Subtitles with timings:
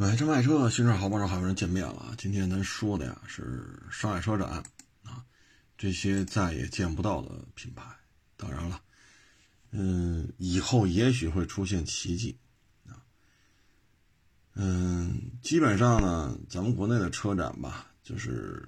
[0.00, 2.14] 买车卖车，新车好，帮手好多人见面了。
[2.16, 4.48] 今天咱说的呀是上海车展
[5.02, 5.22] 啊，
[5.76, 7.84] 这些再也见不到的品牌。
[8.34, 8.80] 当然了，
[9.72, 12.34] 嗯，以后也许会出现奇迹
[12.86, 12.96] 啊。
[14.54, 18.66] 嗯，基本上呢，咱们国内的车展吧，就是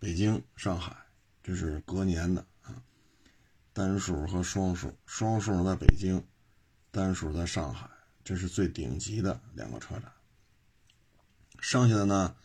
[0.00, 0.96] 北京、上海，
[1.44, 2.74] 这是隔年的啊。
[3.72, 6.20] 单数和双数，双数在北京，
[6.90, 7.88] 单数在上海，
[8.24, 10.12] 这是最顶级的两个车展。
[11.66, 12.36] 剩下的呢，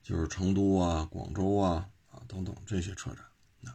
[0.00, 3.24] 就是成都啊、广州啊啊等等这些车展
[3.60, 3.74] 那。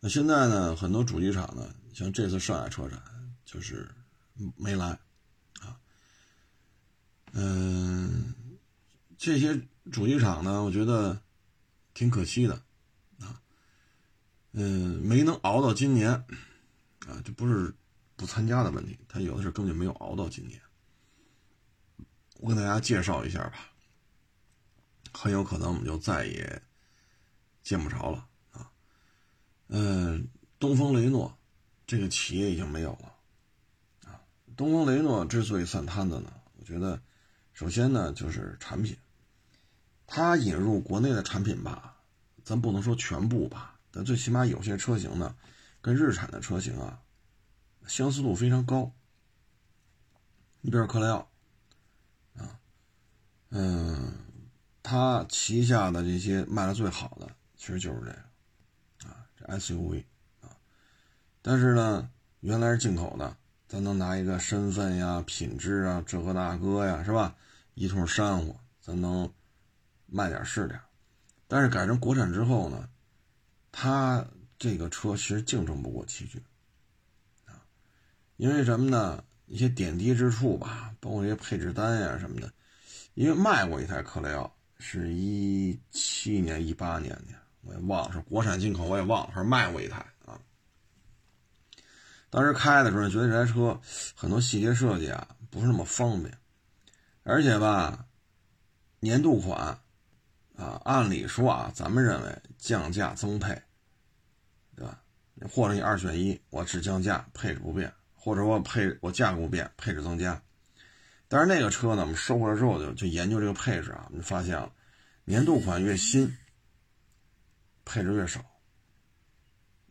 [0.00, 2.98] 那现在呢，很多主机厂呢，像这次上海车展
[3.44, 3.86] 就是
[4.56, 4.98] 没来
[5.60, 5.78] 啊。
[7.32, 8.34] 嗯，
[9.18, 9.60] 这些
[9.92, 11.20] 主机厂呢，我觉得
[11.92, 12.54] 挺可惜的
[13.20, 13.38] 啊。
[14.52, 16.10] 嗯，没能熬到今年
[17.06, 17.70] 啊，这不是
[18.16, 20.58] 不参加的问题，他有的是根本就没有熬到今年。
[22.38, 23.72] 我给大家介绍一下吧。
[25.18, 26.62] 很有可能我们就再也
[27.62, 28.70] 见不着了啊！
[29.68, 31.36] 嗯，东风雷诺
[31.86, 33.14] 这个企业已经没有了
[34.10, 34.20] 啊。
[34.54, 37.00] 东风雷诺之所以散摊子呢，我觉得
[37.54, 38.94] 首先呢就是产品，
[40.06, 41.96] 它引入国内的产品吧，
[42.44, 45.34] 咱不能说全部吧，但最起码有些车型呢，
[45.80, 47.00] 跟日产的车型啊
[47.86, 48.92] 相似度非常高。
[50.60, 51.26] 你比如克莱奥
[52.36, 52.60] 啊，
[53.48, 54.25] 嗯。
[54.88, 60.04] 他旗下的这些卖的最好的，其实就是这个，啊，这 SUV
[60.40, 60.54] 啊，
[61.42, 67.34] 但是呢，原来是进口的，咱能拿一个身份呀、品质啊，这个那个呀，是吧？
[67.74, 69.28] 一通煽乎，咱能
[70.06, 70.80] 卖点是点。
[71.48, 72.88] 但是改成国产之后呢，
[73.72, 74.24] 他
[74.56, 76.40] 这个车其实竞争不过奇骏，
[77.46, 77.66] 啊，
[78.36, 79.24] 因为什么呢？
[79.46, 82.52] 一些点滴之处吧，包括一些配置单呀什么的，
[83.14, 84.55] 因为卖过一台克雷奥。
[84.78, 90.38] 是一七年、一八年的，我也忘了是国产进口，我也忘了，还是卖过一台啊。
[92.30, 93.80] 当时开的时候觉得这台车
[94.14, 96.36] 很多细节设计啊不是那么方便，
[97.22, 98.06] 而且吧，
[99.00, 99.78] 年度款
[100.56, 103.60] 啊，按理说啊，咱们认为降价增配，
[104.74, 105.00] 对吧？
[105.50, 110.40] 或者你二选一，我只降价，配置不变，或者我配我价格不变，配置增加。
[111.28, 114.72] 但是那个车呢，我们收回来之后就就研究这个配置啊，我们发现了，
[115.28, 116.36] 年度款越新，
[117.84, 118.40] 配置越少，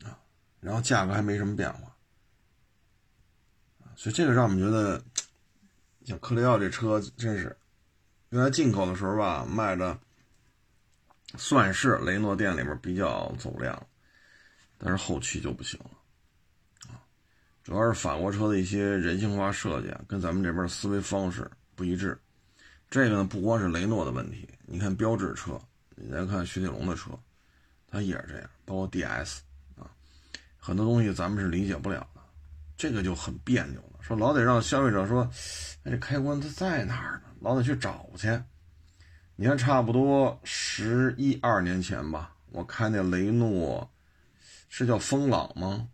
[0.03, 0.18] 啊，
[0.62, 1.94] 然后价格还没什么变化，
[3.97, 5.03] 所以这个让我们觉得，
[6.06, 7.57] 像克雷奥这车真是，
[8.29, 10.00] 原来进口的时候吧，卖的
[11.38, 13.88] 算是雷诺店里面比较走量，
[14.78, 15.91] 但是后期就不行了。
[17.62, 22.17] 主要是法国车的一些人性化设计，跟咱们这边思维方式不一致。
[22.96, 25.60] 这个呢，不光是雷诺的问题，你看标致车，
[25.96, 27.12] 你再看雪铁龙的车，
[27.92, 29.40] 它也是这样，包括 DS
[29.78, 29.92] 啊，
[30.58, 32.22] 很多东西咱们是理解不了的，
[32.78, 34.00] 这个就很别扭了。
[34.00, 35.30] 说老得让消费者说，
[35.84, 37.24] 哎，这开关它在哪儿呢？
[37.42, 38.28] 老得去找去。
[39.36, 43.92] 你看，差不多十一二年前吧，我开那雷诺，
[44.70, 45.86] 是叫风朗吗？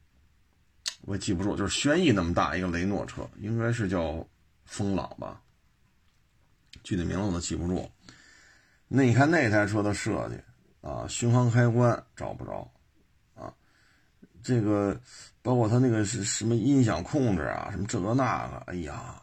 [1.02, 4.24] 我也记不住，就是轩逸那么大一个雷诺车，应该是叫
[4.66, 5.42] 风朗吧，
[6.84, 7.90] 具体名字我都记不住。
[8.88, 10.36] 那你看那台车的设计
[10.82, 12.70] 啊，巡航开关找不着
[13.36, 13.54] 啊，
[14.44, 15.00] 这个
[15.42, 19.22] 包括它那个是什么音响控制啊，什么这个那个，哎呀，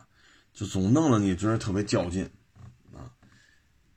[0.53, 2.25] 就总弄得你觉得特别较劲
[2.95, 3.13] 啊。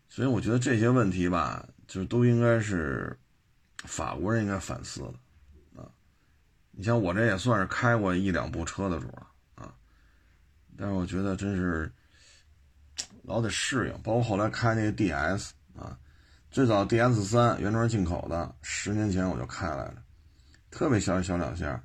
[0.09, 3.17] 所以我觉得这些问题吧，就都应该是
[3.85, 5.87] 法国人应该反思的啊。
[6.71, 9.73] 你像我这也算是开过一两部车的主了啊，
[10.77, 11.89] 但是我觉得真是
[13.23, 15.97] 老得适应，包括后来开那个 DS 啊，
[16.49, 19.95] 最早 DS 三原装进口的，十年前我就开来了，
[20.69, 21.83] 特别小小两下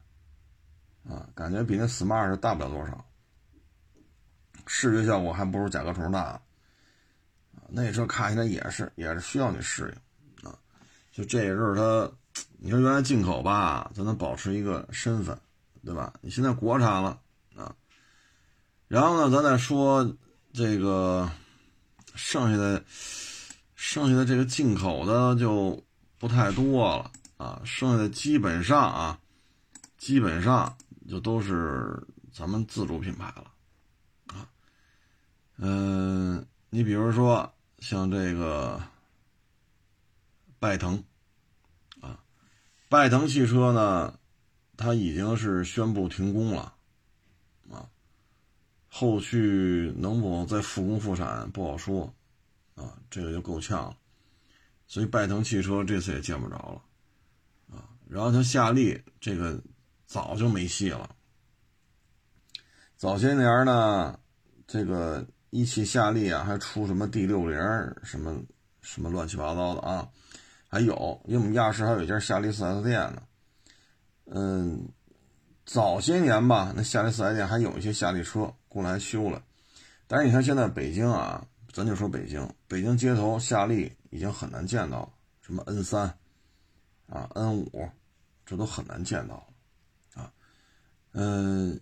[1.08, 3.04] 啊，感觉比那 Smart 大不了多少，
[4.66, 6.40] 视觉效果还不如甲壳虫大啊，
[7.68, 9.94] 那车开起来也是也是需要你适
[10.42, 10.58] 应啊，
[11.12, 12.10] 就这也是它。
[12.58, 15.38] 你说原来进口吧，咱能保持一个身份，
[15.84, 16.12] 对吧？
[16.20, 17.18] 你现在国产了
[17.54, 17.74] 啊，
[18.88, 20.04] 然后呢，咱再说
[20.56, 21.30] 这个
[22.14, 22.82] 剩下的
[23.74, 25.84] 剩下的这个进口的就
[26.16, 29.20] 不太多了啊，剩下的基本上啊，
[29.98, 30.74] 基本上
[31.10, 33.52] 就都是咱们自主品牌了
[34.28, 34.48] 啊。
[35.58, 38.80] 嗯，你比如说像这个
[40.58, 41.04] 拜腾
[42.00, 42.18] 啊。
[42.88, 44.18] 拜腾汽车呢，
[44.74, 46.72] 它已经是宣布停工了，
[48.98, 52.10] 后续能否再复工复产不好说，
[52.76, 53.96] 啊，这个就够呛了。
[54.86, 59.60] 所以拜腾汽车这次也见不着了，啊，然后像夏利这个
[60.06, 61.14] 早就没戏了。
[62.96, 64.18] 早些年呢，
[64.66, 67.58] 这个一汽夏利啊，还出什么 D 六零
[68.02, 68.34] 什么
[68.80, 70.08] 什么乱七八糟的啊，
[70.68, 73.22] 还有，因为我们亚市还有一家夏利 4S 店呢，
[74.24, 74.88] 嗯。
[75.68, 79.42] 早些年吧，那夏利四 S 店还有一些夏利车过来修了，
[80.06, 81.42] 但是你看现在北京啊，
[81.72, 86.02] 咱就说北京，北京街头夏利已经很难见到，什么 N 三
[87.08, 87.88] 啊、N 五，
[88.44, 89.48] 这都很难见到
[90.14, 90.30] 啊。
[91.12, 91.80] 嗯，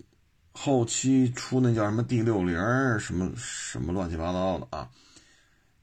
[0.53, 2.57] 后期出那叫什么 D 六零
[3.01, 4.89] 什么什么乱七八糟的啊，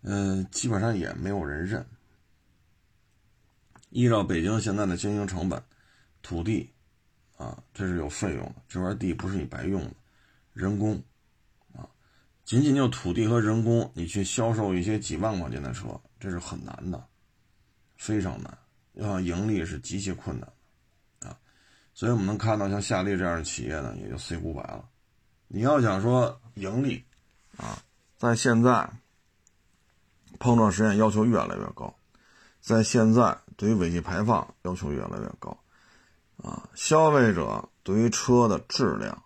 [0.04, 1.86] 嗯，基本上也没有人认。
[3.90, 5.62] 依照北京现在的经营成本，
[6.22, 6.72] 土地。
[7.38, 9.96] 啊，这是有费用的，这块地不是你白用的，
[10.53, 11.01] 人工，
[11.74, 11.88] 啊，
[12.44, 17.03] 仅仅就土地和人工，你去销售一些几万块钱的车，这是很难的，
[17.98, 18.57] 非常难，
[18.94, 20.50] 要想盈利是极其困难
[21.19, 21.38] 的，啊，
[21.94, 24.88] 所以我们能看到像夏利这样的企业呢，也就 C 五百了。
[25.48, 27.03] 你要想说盈利，
[27.57, 27.81] 啊，
[28.18, 28.89] 在现在，
[30.39, 31.95] 碰撞实验要求越来越高，
[32.59, 35.57] 在现在对于尾气排放要求越来越高。
[36.38, 39.24] 啊，消费者对于车的质量、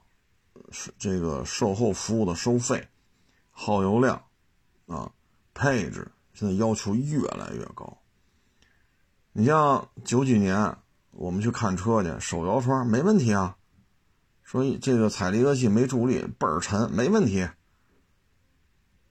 [0.97, 2.87] 这个售后服务的收费、
[3.51, 4.21] 耗油量
[4.87, 5.11] 啊、
[5.53, 7.97] 配置，现在要求越来越高。
[9.31, 10.75] 你像九几年
[11.11, 13.57] 我们去看车去，手摇窗没问题啊，
[14.43, 17.47] 所以这个踩离合器没助力，倍儿沉，没问题。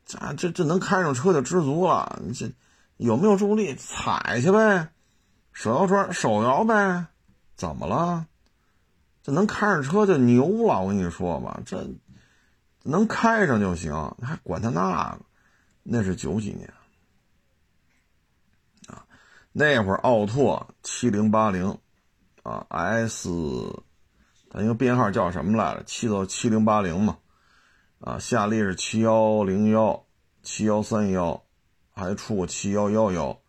[0.06, 2.22] 这这这能开上车就知足了。
[2.34, 2.52] 这
[2.98, 4.90] 有没有助力，踩去呗，
[5.52, 7.06] 手摇窗手摇呗。
[7.56, 8.26] 怎么了？
[9.24, 11.82] 这能开上车就牛了，我跟你说吧，这
[12.82, 13.90] 能开上就行，
[14.20, 15.24] 还管他那个？
[15.82, 16.70] 那是九几年
[18.86, 19.06] 啊，
[19.50, 21.78] 那会儿奥拓七零八零
[22.42, 23.30] 啊，S，
[24.50, 25.82] 它一个编号叫什么来着？
[25.84, 27.16] 七到七零八零嘛，
[28.00, 30.04] 啊，夏利是七幺零幺、
[30.42, 31.42] 七幺三幺，
[31.94, 33.40] 还出过七幺幺幺，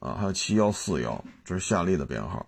[0.00, 2.47] 啊，还有七幺四幺，这是夏利的编号。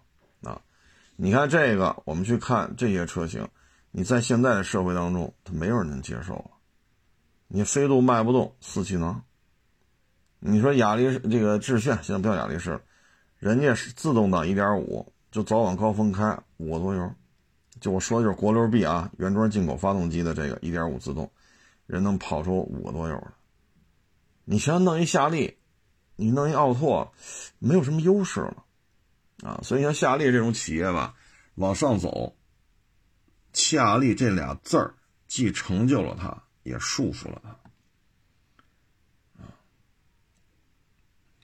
[1.23, 3.47] 你看这个，我们去看这些车型，
[3.91, 6.51] 你在现在的社会当中，它没有人能接受了。
[7.47, 9.23] 你飞度卖不动四气囊，
[10.39, 12.81] 你说雅力这个致炫现在不叫雅力士，
[13.39, 17.13] 人家是自动挡一点五，就早晚高峰开五个多油，
[17.81, 21.31] 就我说的就是国六 B 啊，原装进口发动机的这个一点五自动，
[21.85, 23.33] 人能跑出五个多油的。
[24.47, 25.55] 你想弄一夏利，
[26.17, 27.13] 你弄一奥拓，
[27.59, 28.65] 没有什么优势了。
[29.43, 31.15] 啊，所以像夏利这种企业吧，
[31.55, 32.37] 往上走，
[33.53, 34.95] 夏利这俩字儿
[35.27, 37.49] 既成就了它，也束缚了它。
[39.43, 39.49] 啊，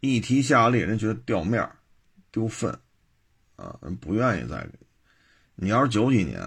[0.00, 1.78] 一提夏利，人觉得掉面儿、
[2.30, 2.78] 丢份，
[3.56, 4.68] 啊，人不愿意再。
[5.54, 6.42] 你要是九几年，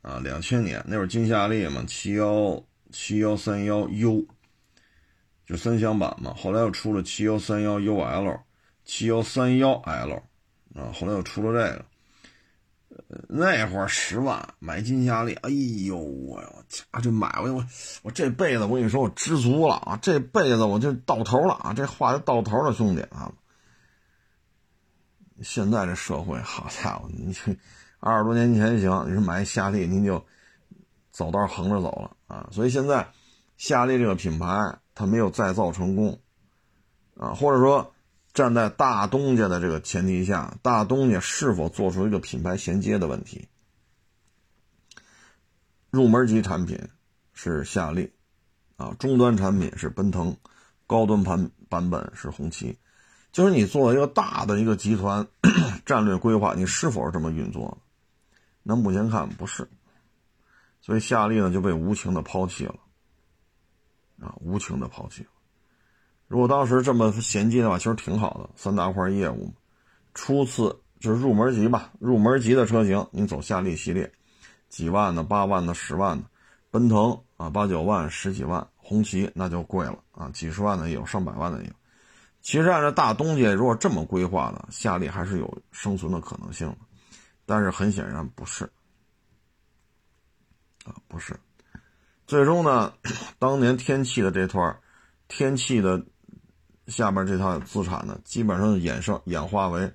[0.00, 4.26] 啊，两千年那会儿金夏利嘛，七幺七幺三幺 U，
[5.44, 8.40] 就三厢版嘛，后来又出了七幺三幺 UL，
[8.86, 10.22] 七幺三幺 L。
[10.76, 11.84] 啊，后来又出了这个，
[13.28, 15.48] 那会儿十万买金夏利，哎
[15.86, 17.66] 呦我我家这买我我
[18.02, 23.32] 我这辈子我跟你说我知足了啊，这辈子我就到头了啊，这话就到头了，兄弟啊！
[25.42, 27.34] 现在这社会，好家伙，你
[27.98, 30.22] 二十多年前行，你说买夏利您就
[31.10, 33.08] 走道横着走了啊，所以现在
[33.56, 36.20] 夏利这个品牌它没有再造成功
[37.16, 37.90] 啊，或者说。
[38.36, 43.48] 站在大东家的这个前提下，大东家是否做出一个品牌衔接的问题？
[45.88, 46.78] 入门级产品
[47.32, 48.12] 是夏利，
[48.76, 50.36] 啊，中端产品是奔腾，
[50.86, 52.76] 高端版版本是红旗。
[53.32, 55.26] 就是你作为一个大的一个集团
[55.86, 57.78] 战略规划，你是否是这么运作？
[58.62, 59.66] 那目前看不是，
[60.82, 62.76] 所以夏利呢就被无情的抛弃了，
[64.20, 65.26] 啊，无情的抛弃。
[66.28, 69.54] 如果当时这么衔接的话，其实挺好的，三大块业务。
[70.12, 74.10] 初次就是入门级吧，入门级的车型，你走夏利系列，
[74.68, 76.24] 几万的、八万的、十万的，
[76.70, 81.72] 奔腾啊，八九万、十几万，红旗那就贵了啊，几十万的也有，上百万的也有。
[82.40, 86.78] 其实按照大东家如果这么规划的，夏利还是有生存的可能性的，
[87.44, 88.64] 但是很显然不是
[90.84, 91.38] 啊，不是。
[92.26, 92.92] 最终呢，
[93.38, 94.76] 当年天气的这段
[95.28, 96.04] 天气的。
[96.86, 99.92] 下边这套资产呢，基本上衍生演化为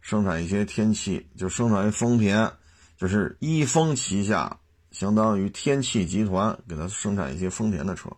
[0.00, 2.50] 生产一些天气，就生产一丰田，
[2.96, 4.58] 就是一丰旗下
[4.90, 8.10] 相当于天气集团给他生产一些丰田的车，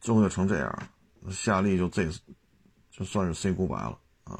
[0.00, 0.68] 最后就成这样
[1.22, 2.06] 了，夏利就这
[2.90, 4.38] 就算是 say goodbye 了啊！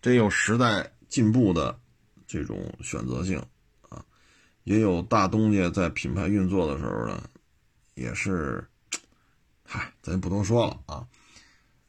[0.00, 1.78] 这有时代进步的
[2.26, 3.38] 这种选择性
[3.88, 4.04] 啊，
[4.64, 7.22] 也有大东家在品牌运作的时候呢，
[7.94, 8.66] 也是，
[9.62, 11.06] 嗨，咱就不多说了啊。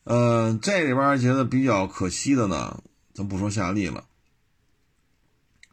[0.10, 2.82] 嗯，这里边觉得比较可惜的呢，
[3.14, 4.06] 咱不说夏利了。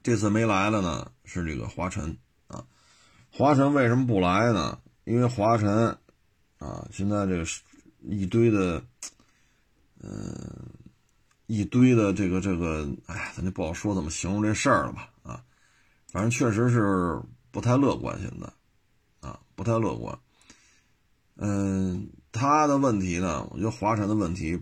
[0.03, 2.67] 这次没来了呢，是这个华晨啊。
[3.31, 4.81] 华晨为什么不来呢？
[5.05, 5.97] 因为华晨
[6.59, 7.45] 啊，现在这个
[8.03, 8.85] 一堆的，
[10.03, 10.35] 嗯，
[11.47, 15.11] 一堆的这个这个，哎，咱就不好说怎么形容这事儿了吧？
[15.23, 15.45] 啊，
[16.09, 17.23] 反正确实是
[17.53, 20.19] 不太乐观，现在啊，不太乐观。
[21.37, 24.61] 嗯，他的问题呢，我觉得华晨的问题，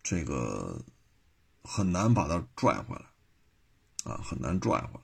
[0.00, 0.80] 这个
[1.64, 3.02] 很难把他拽回来。
[4.04, 5.00] 啊，很难拽回来。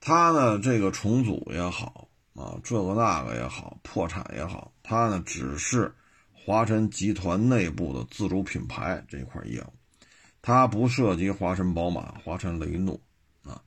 [0.00, 5.92] 他呢，这个重组也好啊，这个那个也好，破产也好，他呢只是
[6.32, 9.72] 华晨集团内部的自主品牌这一块业务，
[10.42, 13.00] 他不涉及华晨宝马、华晨雷诺
[13.44, 13.62] 啊。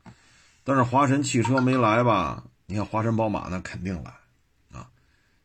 [0.64, 2.44] 但是华晨汽车没来吧？
[2.66, 4.14] 你看华晨宝马那肯定来，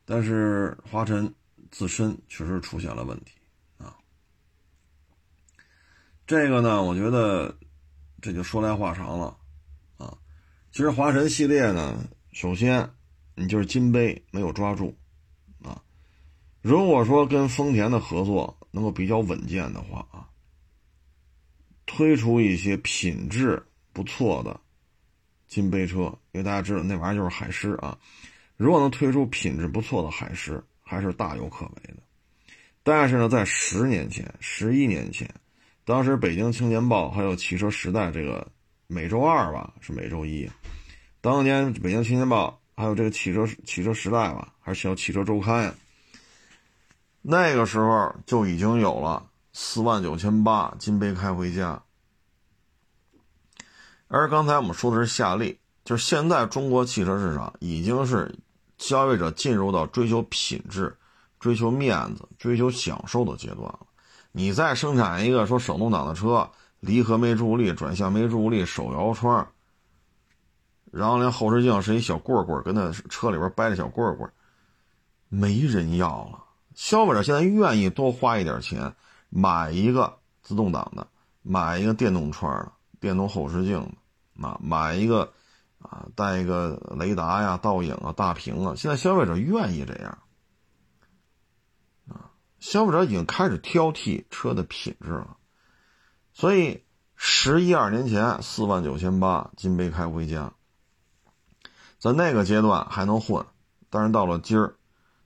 [0.05, 1.33] 但是华晨
[1.71, 3.33] 自身确实出现了问题
[3.79, 3.97] 啊。
[6.27, 7.57] 这个呢，我觉得。
[8.25, 9.37] 这就说来话长了，
[9.97, 10.17] 啊，
[10.71, 12.89] 其实华晨系列呢，首先
[13.35, 14.97] 你就是金杯没有抓住，
[15.61, 15.83] 啊，
[16.61, 20.31] 如果说跟丰田的合作能够比较稳健的话啊，
[21.85, 23.61] 推出一些品质
[23.93, 24.61] 不错的
[25.49, 27.99] 金杯车，因为大家知道那玩意儿就是海狮啊，
[28.57, 32.03] 如果能推出品质不错的海狮，还是大有可为的。
[32.83, 35.29] 但是呢，在十年前、十一年前。
[35.85, 38.47] 当时《北京青年报》还有《汽车时代》这个
[38.87, 40.49] 每周二吧，是每周一。
[41.21, 45.75] 当年《北京青年报》还有这个《汽车汽车时代》吧，还是叫《汽车周刊》呀？
[47.21, 51.83] 那个时候就已经有了四万九千八金杯开回家。
[54.07, 58.35] 而刚才我们说的是夏利，就是现在中国汽车市场已经是
[58.79, 60.97] 消费者进入到追求品质、
[61.41, 63.81] 追求面子、追求享受的阶段了。
[64.31, 69.47] 你再生产一个说手动挡的车，离合没助力，转向没助力，手摇窗，
[70.91, 74.31] 然后连后视镜是一小棍棍，跟那车里边掰着小棍棍，
[75.29, 76.39] 没人要了。
[76.75, 78.95] 消费者现在愿意多花一点钱
[79.29, 81.07] 买一个自动挡的，
[81.43, 83.81] 买一个电动窗的，电动后视镜
[84.41, 85.31] 的，啊，买一个
[85.83, 90.19] 啊带一个雷达呀、倒影啊、大屏啊，现在消费者愿意这样。
[92.09, 95.37] 啊消费者已经开始挑剔车的品质了，
[96.33, 96.85] 所以
[97.17, 100.53] 十一二年前四万九千八金杯开回家，
[101.99, 103.45] 在那个阶段还能混，
[103.91, 104.77] 但是到了今儿，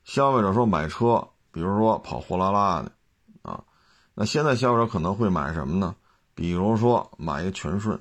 [0.04, 2.92] 消费者说买车，比如说跑货拉拉的，
[3.42, 3.64] 啊，
[4.14, 5.94] 那现在消费者可能会买什么呢？
[6.34, 8.00] 比如说买一个全顺，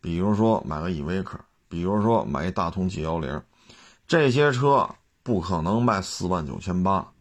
[0.00, 1.38] 比如说买个依维柯，
[1.70, 3.42] 比如说买一大通 G 幺零，
[4.06, 7.12] 这些车不可能卖四万九千八。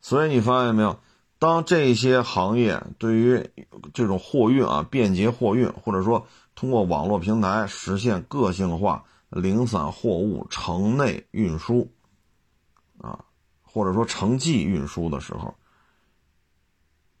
[0.00, 1.00] 所以你发现没有，
[1.40, 3.50] 当这些行业对于
[3.92, 11.90] 这种货运啊，便捷货运，或者说通过网络平台实现个性化零散货物城内运输，
[12.98, 13.24] 啊，
[13.62, 15.54] 或者说城际运输的时候，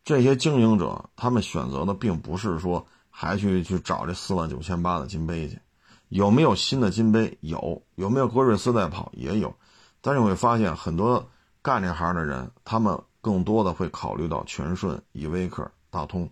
[0.04, 5.58] 这些经营者他们选择的并不是说还去去找这四万九千八的金杯去，
[6.08, 7.38] 有没有新的金杯？
[7.40, 9.10] 有，有没有格瑞斯在跑？
[9.14, 9.54] 也有，
[10.00, 11.28] 但是你会发现很多。
[11.62, 16.30] 干这行的人，他们更多的会考虑到全顺、依维柯、大通，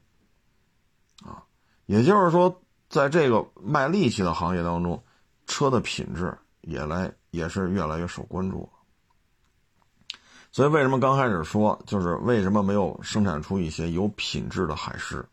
[1.24, 1.42] 啊，
[1.86, 5.02] 也就是说，在这个卖力气的行业当中，
[5.48, 8.68] 车的品质也来也是越来越受关注。
[10.52, 15.28] 所以，为什么刚开始说，就是为什么没有生产出一些有品质的海狮？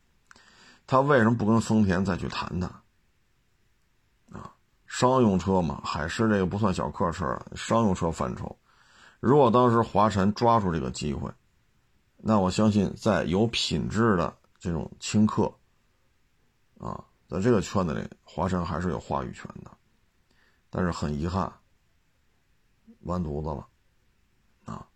[0.87, 2.80] 他为什么不跟丰田再去谈谈？
[4.93, 8.57] 商用车嘛，海狮这个不算小客车，商用车范畴。
[9.21, 11.31] 如果当时华晨抓住这个机会，
[12.17, 15.53] 那我相信在有品质的这种轻客，
[16.77, 19.71] 啊，在这个圈子里，华晨还是有话语权的。
[20.69, 21.53] 但是很遗憾，
[22.99, 23.67] 完犊子了，
[24.65, 24.87] 啊，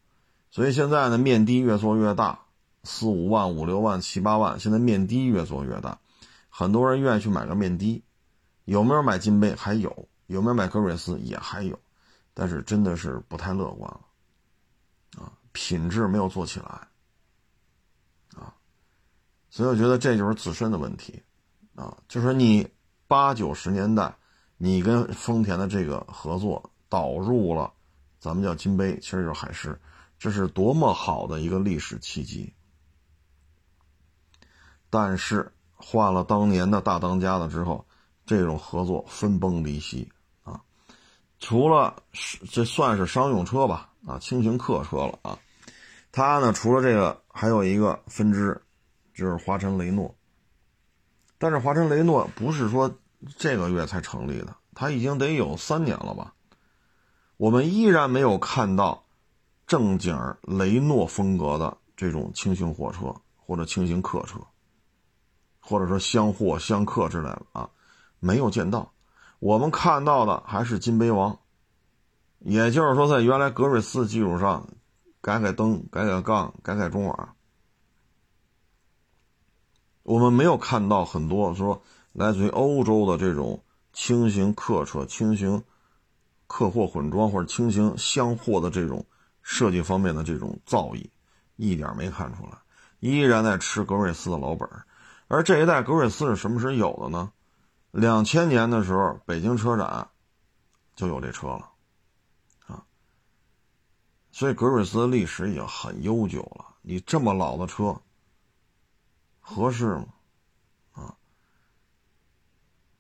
[0.51, 2.41] 所以现在呢，面的越做越大，
[2.83, 5.99] 四五万、五六万、七八万，现在面的越做越大，
[6.49, 8.03] 很多人愿意去买个面的，
[8.65, 9.55] 有没有买金杯？
[9.55, 11.17] 还有，有没有买格瑞斯？
[11.19, 11.79] 也还有，
[12.33, 14.01] 但是真的是不太乐观了。
[15.23, 16.65] 啊品质没有做起来，
[18.35, 18.53] 啊，
[19.49, 21.23] 所以我觉得这就是自身的问题，
[21.75, 22.67] 啊，就是你
[23.07, 24.13] 八九十年代
[24.57, 27.71] 你跟丰田的这个合作导入了，
[28.19, 29.79] 咱们叫金杯，其实就是海狮，
[30.19, 32.53] 这是多么好的一个历史契机。
[34.89, 37.85] 但是换了当年的大当家了之后，
[38.25, 40.11] 这种合作分崩离析
[40.43, 40.61] 啊！
[41.39, 41.95] 除了
[42.51, 45.37] 这算是商用车吧，啊，轻型客车了啊。
[46.11, 48.59] 它呢，除了这个，还有一个分支，
[49.13, 50.15] 就是华晨雷诺。
[51.37, 52.91] 但是华晨雷诺不是说
[53.37, 56.33] 这个月才成立的，它已经得有三年了吧？
[57.37, 59.05] 我们依然没有看到
[59.67, 64.39] 正经雷诺风格的这种轻型货车或者轻型客车。
[65.67, 67.67] 或者说厢货厢客之类的啊，
[68.19, 68.93] 没有见到，
[69.39, 71.39] 我们看到的还是金杯王，
[72.39, 74.67] 也就是说，在原来格瑞斯基础上，
[75.21, 77.35] 改改灯、改改杠、改改中网。
[80.03, 81.81] 我们没有看到很多说
[82.13, 85.63] 来自于欧洲的这种轻型客车、轻型
[86.45, 89.05] 客货混装或者轻型厢货的这种
[89.41, 91.09] 设计方面的这种造诣，
[91.55, 92.51] 一点没看出来，
[92.99, 94.69] 依然在吃格瑞斯的老本。
[95.27, 97.31] 而这一代格瑞斯是什么时候有的呢？
[97.95, 100.09] 两千年的时候，北京车展
[100.97, 101.71] 就有这车了，
[102.67, 102.83] 啊，
[104.33, 106.75] 所以格瑞斯历史已经很悠久了。
[106.81, 108.01] 你这么老的车
[109.39, 110.07] 合适吗？
[110.91, 111.15] 啊，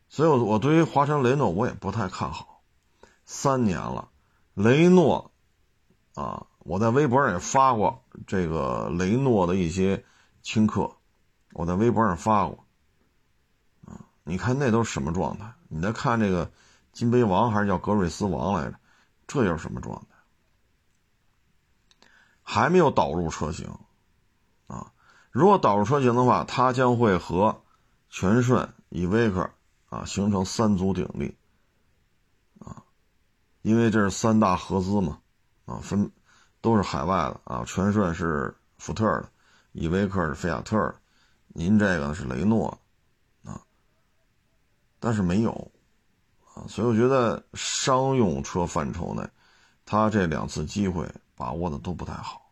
[0.07, 2.61] 所以，我我对于华晨雷诺我也不太看好。
[3.25, 4.07] 三年了，
[4.53, 5.29] 雷诺
[6.13, 10.05] 啊，我在微博上也发过这个雷诺的一些
[10.41, 10.95] 轻客。
[11.51, 12.64] 我在微博上发过，
[14.25, 15.53] 你看那都是什么状态？
[15.69, 16.51] 你再看这个
[16.91, 18.77] 金杯王还是叫格瑞斯王来着？
[19.27, 20.17] 这又是什么状态？
[22.41, 23.67] 还没有导入车型，
[24.67, 24.91] 啊，
[25.31, 27.63] 如果导入车型的话，它将会和
[28.09, 29.49] 全顺、依维柯
[29.89, 31.35] 啊形成三足鼎立，
[32.59, 32.83] 啊，
[33.61, 35.19] 因为这是三大合资嘛，
[35.65, 36.11] 啊，分
[36.61, 39.29] 都是海外的啊，全顺是福特的，
[39.71, 40.95] 依维柯是菲亚特的。
[41.47, 42.77] 您这个是雷诺，啊，
[45.05, 45.71] 但是没有，
[46.55, 49.21] 啊，所以我觉得商用车范畴内，
[49.85, 52.51] 他这两次机会把握的都不太好。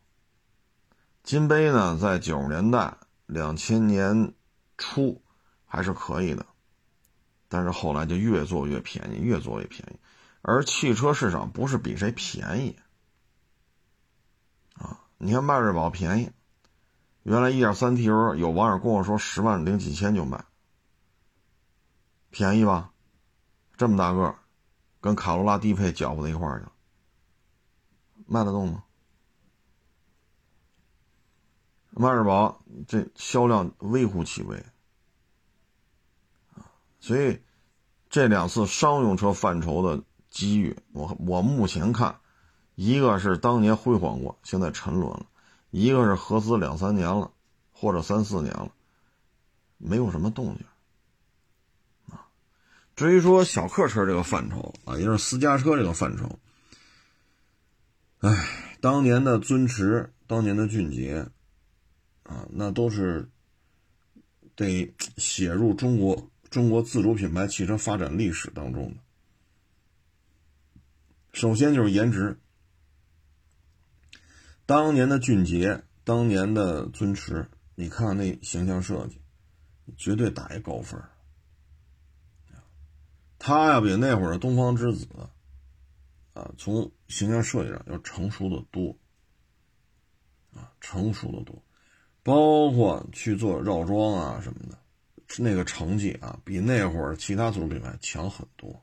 [1.24, 4.36] 金杯呢，在九十年代、两千年
[4.78, 5.20] 初
[5.66, 6.46] 还是可以的，
[7.48, 9.98] 但是后来就越做越便宜，越做越便宜，
[10.44, 12.78] 而汽车市场不是比谁便宜，
[14.76, 16.30] 啊，你看迈锐宝便宜。
[17.24, 20.46] 原来一点三 T 油有网友跟我说十万零几千就卖，
[22.34, 22.92] 便宜吧？
[23.78, 24.36] 这么大个，
[25.00, 26.72] 跟卡罗拉低配搅和在一块儿去了，
[28.26, 28.84] 卖得动吗？
[31.92, 34.66] 迈锐宝这销量微乎其微，
[37.00, 37.40] 所以
[38.10, 42.20] 这两次商用车范畴的机遇，我我目前看，
[42.74, 45.28] 一个是当年辉煌过，现在沉沦了。
[45.70, 47.32] 一个是合资两三年了，
[47.72, 48.72] 或者三四年了，
[49.78, 50.66] 没有什么动静。
[52.96, 56.40] 至于说小客车这个范畴啊，也就是私家车这个范畴，
[58.20, 58.48] 哎，
[58.82, 61.28] 当年的尊驰，当年的骏捷，
[62.24, 63.30] 啊，那都是
[64.56, 68.98] 得写入中国中国自主品牌汽车发展历史当中的。
[71.34, 72.38] 首先就是颜值。
[74.68, 79.20] 当年的俊杰，当年的尊驰，你看那形象设计，
[79.98, 81.02] 绝对打一高分。
[83.46, 85.06] 他要比那会儿的东方之子，
[86.34, 88.96] 啊，从形象设计上要成熟的多，
[90.56, 91.62] 啊，成熟的多，
[92.24, 94.78] 包括去做绕桩啊什么的，
[95.40, 98.82] 那个成绩啊，比那会儿其他自主品牌强很多，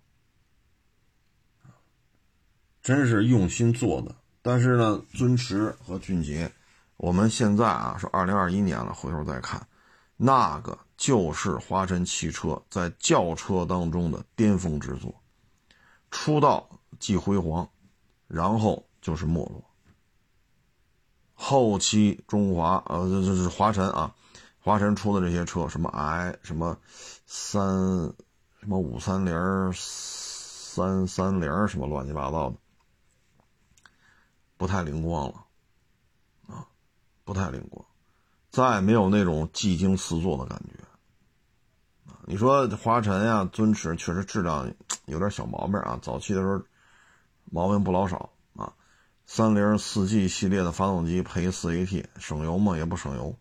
[2.82, 4.14] 真是用心做的。
[4.42, 6.52] 但是呢，尊驰和俊杰，
[6.98, 9.66] 我们现在啊是二零二一年了，回头再看，
[10.18, 15.14] 那个就是华晨汽车在轿车当中的巅峰之作，
[16.10, 17.66] 出道即辉煌，
[18.28, 19.64] 然后就是没落。
[21.32, 24.14] 后期中华呃，这这是华晨啊，
[24.58, 26.76] 华晨出的这些车，什么 i 什么
[27.24, 27.66] 三
[28.60, 32.56] 什么五三零三三零什么乱七八糟的。
[34.58, 35.46] 不太灵光了，
[36.46, 36.68] 啊，
[37.24, 37.82] 不太灵光，
[38.50, 40.74] 再没有那种技惊四座的感觉，
[42.30, 44.72] 你说华晨呀、尊驰确实质量
[45.06, 46.62] 有点小毛病啊，早期的时候
[47.46, 48.72] 毛病不老少啊，
[49.26, 52.76] 三菱四 G 系列的发动机配四 AT 省油吗？
[52.76, 53.36] 也不省油，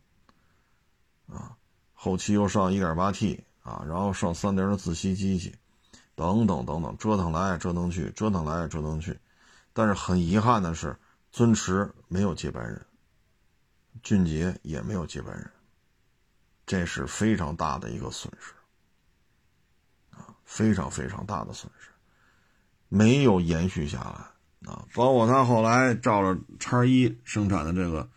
[1.28, 1.56] 啊，
[1.94, 5.56] 后期又上一点八 T 啊，然后上三菱的自吸机器，
[6.16, 9.20] 等等等等，折腾来折腾去，折腾来折腾去。
[9.72, 10.98] 但是很遗憾的是，
[11.32, 12.84] 尊驰没有接班人，
[14.02, 15.48] 俊杰也没有接班人，
[16.66, 18.52] 这是非常大的一个损失，
[20.50, 21.90] 非常非常大的损失，
[22.88, 24.84] 没有延续下来啊。
[24.96, 28.10] 包括他后来照着叉一生产的这个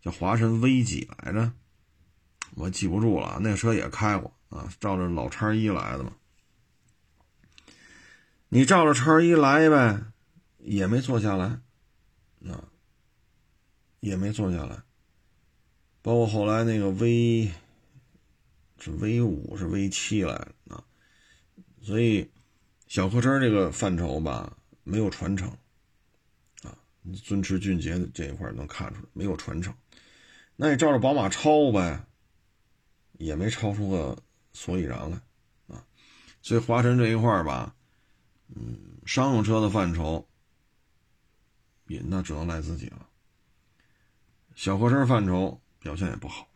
[0.00, 1.52] 叫华晨 V 几来着，
[2.54, 6.12] 我记不住了，那车也开过啊，照着老叉一来的嘛。
[8.48, 10.00] 你照着叉一来呗。
[10.68, 11.44] 也没做下来，
[12.50, 12.64] 啊，
[14.00, 14.82] 也没做下来。
[16.02, 17.52] 包括后来那个 V
[18.80, 20.48] 是 V 五是 V 七来，
[21.86, 22.28] 所以
[22.88, 25.48] 小客车这个范畴吧，没有传承
[26.64, 26.76] 啊。
[27.22, 29.72] 尊驰、俊杰这一块能看出来没有传承。
[30.56, 32.04] 那你照着宝马超呗，
[33.18, 34.20] 也没超出个
[34.52, 35.16] 所以然来
[35.68, 35.86] 啊。
[36.42, 37.72] 所以华晨这一块吧，
[38.48, 40.26] 嗯，商用车的范畴。
[41.86, 43.06] 也那只能赖自己了。
[44.56, 46.48] 小客车范畴表现也不好，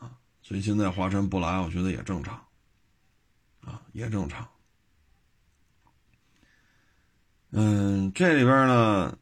[0.00, 2.44] 啊，所以现在华晨不来，我觉得也正常，
[3.60, 4.44] 啊，也正常。
[7.50, 9.16] 嗯，这里边呢，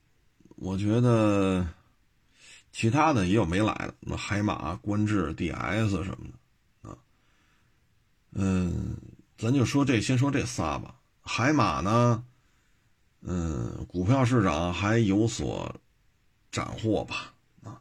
[0.57, 1.67] 我觉得
[2.73, 6.27] 其他的也有没来的，那海马、观致、DS 什么
[6.83, 6.97] 的，啊，
[8.33, 8.97] 嗯，
[9.37, 10.97] 咱就说这，先说这仨吧。
[11.23, 12.25] 海马呢？
[13.21, 15.75] 嗯，股票市场还有所
[16.51, 17.33] 斩获吧？
[17.63, 17.81] 啊，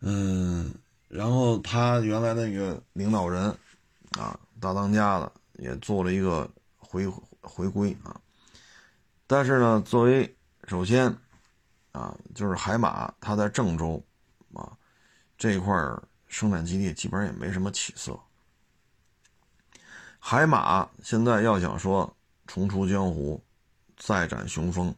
[0.00, 0.74] 嗯，
[1.08, 3.44] 然后他原来那个领导人
[4.18, 7.06] 啊，大当家的也做了一个回
[7.40, 8.20] 回归啊。
[9.32, 10.36] 但是呢，作为
[10.68, 11.16] 首先
[11.92, 14.04] 啊，就是海马，它在郑州
[14.52, 14.76] 啊
[15.38, 15.74] 这一块
[16.26, 18.20] 生产基地基本上也没什么起色。
[20.18, 22.14] 海马现在要想说
[22.46, 23.42] 重出江湖。
[23.96, 24.92] 再展雄风，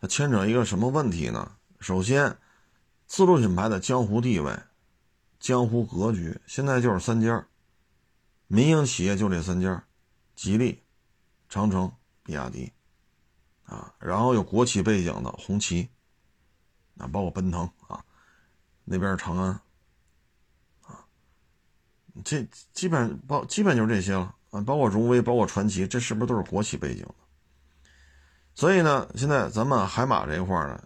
[0.00, 1.56] 它牵扯一个什么问题呢？
[1.80, 2.38] 首先，
[3.08, 4.56] 自主品牌的江湖地位、
[5.40, 7.44] 江湖格局，现在就是三家，
[8.46, 9.82] 民营企业就这三家：
[10.36, 10.84] 吉利、
[11.48, 12.72] 长城、比亚迪，
[13.68, 15.86] 啊，然后有国企背景的红旗，
[16.96, 18.02] 啊，包括奔腾啊，
[18.82, 19.50] 那边是长安，
[20.86, 21.04] 啊，
[22.24, 27.14] 这基本包基本就是这些了啊，包括荣威，包括传奇，这是不是都是国企背景的？
[28.54, 30.82] 所以呢，现在咱们海马这一块呢，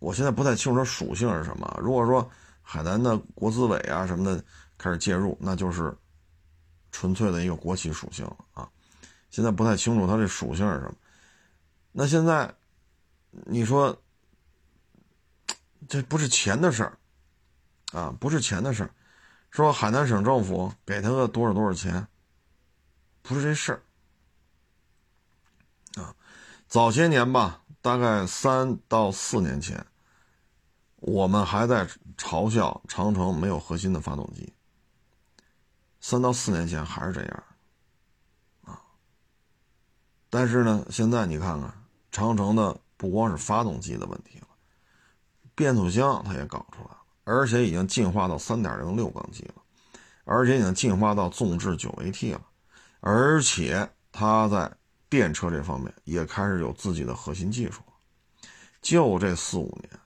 [0.00, 1.78] 我现在不太清楚它属性是什么。
[1.80, 2.28] 如果说
[2.60, 4.44] 海南的国资委啊什么的
[4.76, 5.96] 开始介入，那就是
[6.90, 8.68] 纯粹的一个国企属性了啊。
[9.30, 10.94] 现在不太清楚它这属性是什么。
[11.98, 12.54] 那现在
[13.30, 14.02] 你说
[15.88, 16.98] 这不是钱的事儿
[17.92, 18.90] 啊，不是钱的事儿。
[19.50, 22.06] 说海南省政府给他个多少多少钱，
[23.22, 23.82] 不是这事儿
[26.02, 26.14] 啊。
[26.68, 29.86] 早些年吧，大概三到四年前，
[30.96, 34.52] 我们还在嘲笑长城没有核心的发动机。
[36.02, 37.44] 三到四年前还是这样，
[38.64, 38.82] 啊。
[40.28, 44.46] 但是呢，现在你看看，长城的不光是发动机的问题了，
[45.54, 49.62] 变速箱它也搞出来了，而且已经进化到三点零六缸机了，
[50.24, 52.40] 而且已经进化到纵置九 AT 了，
[53.00, 54.70] 而且它在。
[55.08, 57.80] 电车这方面也开始有自己的核心技术，
[58.82, 60.00] 就这四五年，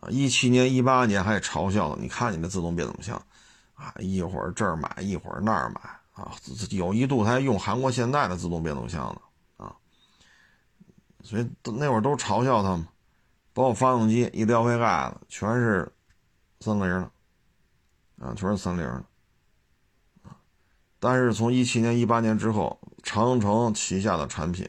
[0.00, 1.98] 啊，一七年、一八年还嘲笑呢。
[2.00, 3.22] 你看你那自动变速箱，
[3.74, 5.80] 啊，一会儿这儿买，一会儿那儿买，
[6.14, 6.32] 啊，
[6.70, 9.20] 有一度还用韩国现代的自动变速箱呢，
[11.28, 12.86] 所以那会儿都嘲笑他们，
[13.52, 15.92] 包括发动机一撩开盖子，全是
[16.60, 17.10] 三菱的，
[18.18, 19.04] 啊，全是三菱的。
[20.98, 24.66] 但是从一七年、一八年之后，长城旗下的产品，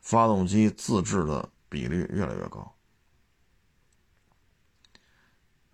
[0.00, 2.76] 发动机自制的比率越来越高，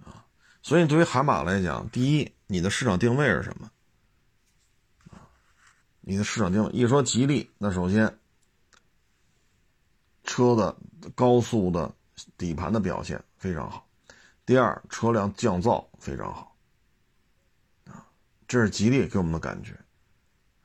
[0.04, 0.24] 啊，
[0.62, 3.70] 所以对于海马来讲，第一，你的市场定位是什么？
[6.00, 8.18] 你的市场定位，一说吉利，那首先，
[10.24, 10.76] 车的
[11.14, 11.94] 高速的
[12.36, 13.86] 底盘的表现非常好，
[14.44, 16.56] 第二，车辆降噪非常好，
[17.86, 18.04] 啊，
[18.48, 19.78] 这是吉利给我们的感觉。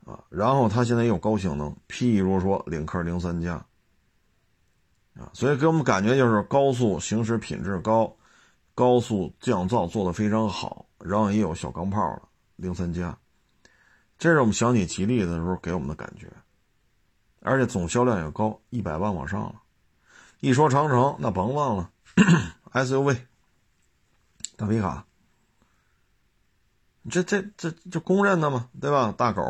[0.06, 3.54] 啊，然后它现在也有高性能，譬如说领克零三加，
[5.14, 8.16] 啊，所以给我们感觉就是高速行驶品质高，
[8.74, 12.22] 高速降噪做的非常好，然后也有小钢炮了
[12.56, 13.16] 零三加，
[14.18, 16.26] 这是我们想起吉利的时候给我们的感觉，
[17.40, 19.54] 而且总销量也高，一百万往上了。
[20.40, 21.90] 一说长城，那甭忘了
[22.72, 23.18] SUV
[24.56, 25.04] 大皮卡，
[27.10, 29.12] 这这这这公认的嘛，对吧？
[29.16, 29.42] 大狗。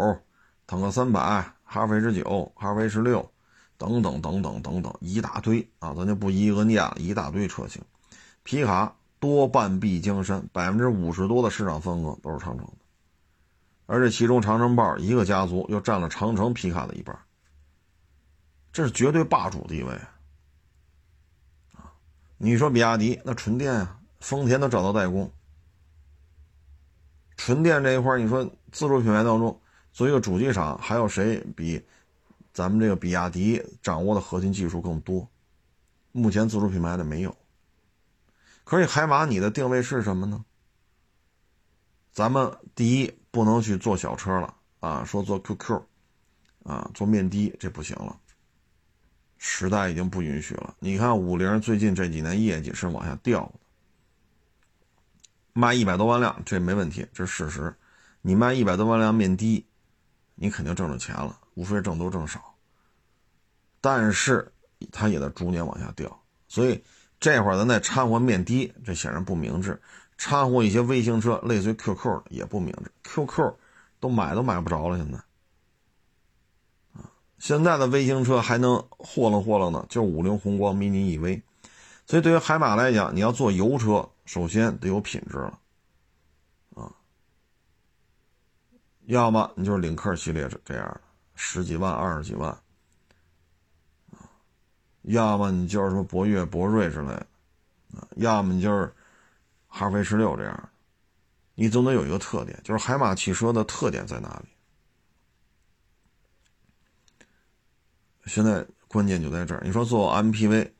[0.66, 3.28] 坦克三百，哈弗 H 九、哈弗 H 六
[3.76, 7.82] 等等等等等等一大堆啊，咱就不一个念了，一大堆车型。
[8.44, 12.72] 皮卡多半壁江山，百分之五十多的市场份额都是长城的，
[13.86, 17.18] 而且其中长城豹一个家族又占了长城皮卡的一半，
[18.72, 19.92] 这是绝对霸主地位
[21.74, 21.92] 啊！
[22.38, 25.30] 你说比亚迪那纯电啊，丰田都找到代工。
[27.36, 29.60] 纯电这一块，你说自主品牌当中，
[29.92, 31.82] 作为一个主机厂，还有谁比
[32.52, 35.26] 咱们这个比亚迪掌握的核心技术更多？
[36.12, 37.36] 目前自主品牌的没有。
[38.62, 40.44] 可是海马，你的定位是什么呢？
[42.12, 45.82] 咱们第一不能去做小车了啊，说做 QQ，
[46.64, 48.20] 啊，做面的这不行了，
[49.42, 50.74] 时代已经不允许了。
[50.80, 53.52] 你看五菱最近这几年业绩是往下掉的。
[55.54, 57.74] 卖一百多万辆，这没问题，这是事实。
[58.20, 59.66] 你卖一百多万辆面的，
[60.34, 62.54] 你肯定挣着钱了，无非挣多挣少。
[63.80, 64.52] 但是
[64.92, 66.84] 它也在逐年往下掉，所以
[67.18, 69.80] 这会儿咱再掺和面的，这显然不明智。
[70.18, 72.92] 掺和一些微型车，类似于 QQ 也不明智。
[73.04, 73.54] QQ
[74.00, 75.18] 都买都买不着了，现在，
[77.40, 81.42] 现在的微型车还能霍楞霍楞呢，就五菱宏光、mini EV。
[82.06, 84.08] 所以对于海马来讲，你要做油车。
[84.26, 85.58] 首先得有品质了，
[86.76, 86.92] 啊，
[89.06, 91.00] 要么你就是领克系列这这样的
[91.34, 92.48] 十几万、二十几万，
[94.12, 94.30] 啊，
[95.02, 97.26] 要么你就是什么博越、博瑞之类的，
[97.96, 98.94] 啊，要么你就是
[99.66, 100.68] 哈弗 H 六这样的，
[101.56, 104.49] 你总得有一个特点，就是海马汽车的特点在哪里？
[108.30, 110.70] 现在关键就在这儿，你说做 MPV。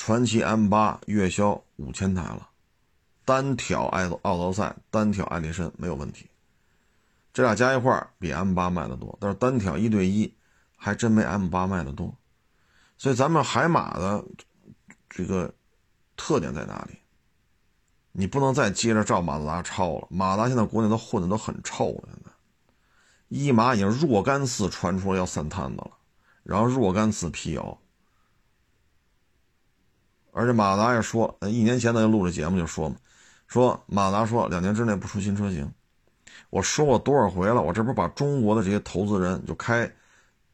[0.00, 2.48] 传祺 M 八月销五千台了，
[3.24, 6.30] 单挑爱奥德赛、单挑爱迪生没有问题，
[7.32, 10.32] 这俩加一块比 M 八卖的多，但是单挑一对一
[10.76, 12.14] 还真没 M 八卖的多，
[12.96, 14.24] 所以咱们海马的
[15.10, 15.52] 这个
[16.16, 16.96] 特点在哪里？
[18.12, 22.30] 你不能再接着照马自达抄了，马达现在国内都混的都很臭了，现在
[23.26, 25.90] 一马已经若干次传出要散摊子了，
[26.48, 27.78] 然后若干次辟谣。
[30.32, 32.96] 而且马达也说，一年前咱就录这节目就说嘛，
[33.48, 35.70] 说马达说两年之内不出新车型。
[36.48, 39.92] 我说过多少回了，我这不把中国的这些投资人，就开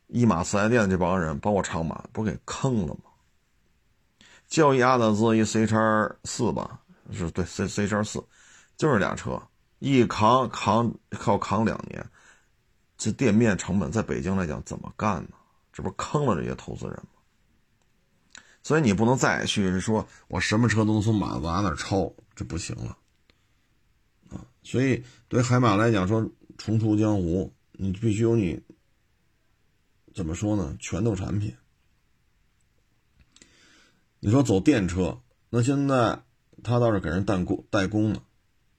[0.08, 3.10] 一马四 S 店的这帮人，包括长马，不给坑了吗？
[4.48, 6.80] 就一阿特兹一 C 叉四吧，
[7.12, 8.24] 是对 C C 叉四，
[8.76, 9.40] 就是俩车，
[9.78, 12.04] 一扛扛靠扛两年，
[12.96, 15.30] 这店面成本在北京来讲怎么干呢？
[15.74, 17.08] 这不是坑了这些投资人吗？
[18.62, 22.96] 所以你不能再去说，我什么车都能从马自达那抄，这不行了，
[24.30, 24.46] 啊！
[24.62, 28.62] 所以对海马来讲，说重出江湖，你必须有你
[30.14, 30.76] 怎么说呢？
[30.78, 31.54] 拳头产品。
[34.20, 36.22] 你说走电车，那现在
[36.62, 38.22] 他倒是给人代工代工了，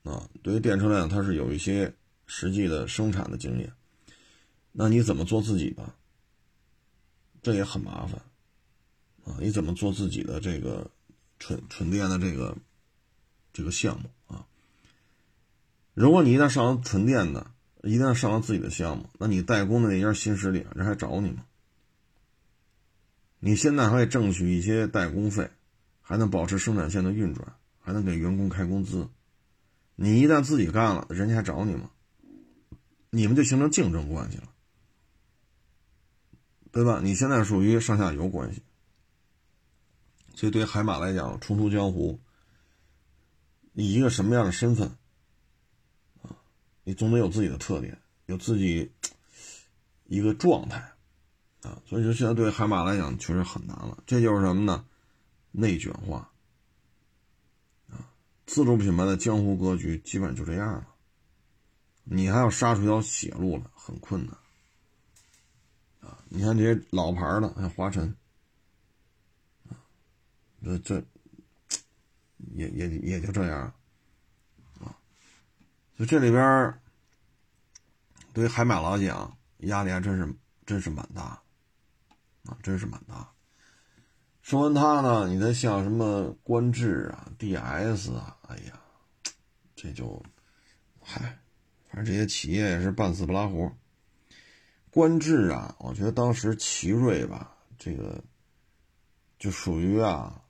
[0.04, 0.28] 啊！
[0.42, 1.94] 对于电车来讲，他是有一些
[2.26, 3.72] 实际的生产的经验，
[4.72, 5.94] 那你怎么做自己的？
[7.46, 8.20] 这也很麻烦。
[9.24, 10.90] 啊，你怎么做自己的这个
[11.38, 12.58] 纯纯电的这个
[13.54, 14.48] 这个项目啊？
[15.94, 17.52] 如果你一旦上了纯电的，
[17.84, 21.46] 一旦上了自己的项目，那你代工的那家新势力人还找你吗？
[23.38, 25.52] 你现在还可以挣取一些代工费，
[26.02, 29.08] 还能保持生产线的运转，还能给员工开工资。
[29.94, 31.92] 你一旦自己干了，人家还找你吗？
[33.12, 34.50] 你们就形成竞争关系了，
[36.76, 37.00] 对吧？
[37.02, 38.62] 你现在属于上下游关系。
[40.36, 42.20] 所以，对于海马来讲，重出江湖，
[43.72, 44.90] 以一个什么样的身份
[46.22, 46.36] 啊？
[46.84, 48.92] 你总得有自己的特点，有自己
[50.08, 50.80] 一个状态
[51.62, 51.82] 啊。
[51.88, 54.04] 所以说，现在对海马来讲，确实很难了。
[54.06, 54.86] 这就是什么呢？
[55.52, 56.30] 内卷化
[57.88, 58.12] 啊！
[58.46, 60.88] 自主品牌的江湖格局基本就这样了。
[62.04, 64.38] 你还要杀出一条血路来，很困难！
[66.30, 68.16] 你看这些老牌的，像华晨。
[70.64, 71.04] 这这
[72.56, 73.72] 也也也就这样
[74.80, 74.98] 啊，
[75.96, 76.74] 所以这里边
[78.34, 80.36] 对于海马来讲压力还真是
[80.66, 81.40] 真是蛮大
[82.46, 83.32] 啊，真是蛮大。
[84.42, 88.82] 说完它呢，你再像什么观致啊、DS 啊，哎呀，
[89.76, 90.20] 这就
[91.00, 91.38] 嗨，
[91.90, 93.72] 反正这些企业也是半死不拉活。
[94.96, 98.24] 观致啊，我觉得当时奇瑞吧，这个
[99.38, 100.42] 就属于啊。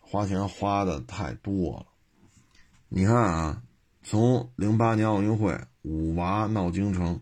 [0.00, 1.86] 花钱花的太多了，
[2.88, 3.62] 你看啊，
[4.04, 7.20] 从零八年奥运会五娃闹京城，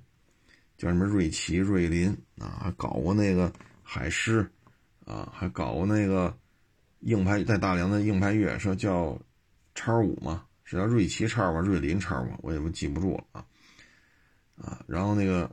[0.77, 3.51] 叫什么瑞奇、瑞麟啊，还搞过那个
[3.83, 4.46] 海狮
[5.07, 6.37] 啊，还搞过那个
[7.01, 9.18] 硬派在大梁的硬派越野车叫
[9.75, 13.46] 叉五嘛，是叫瑞奇叉吧，瑞麟叉吧，我也不记不住了啊
[14.59, 15.51] 啊，然后那个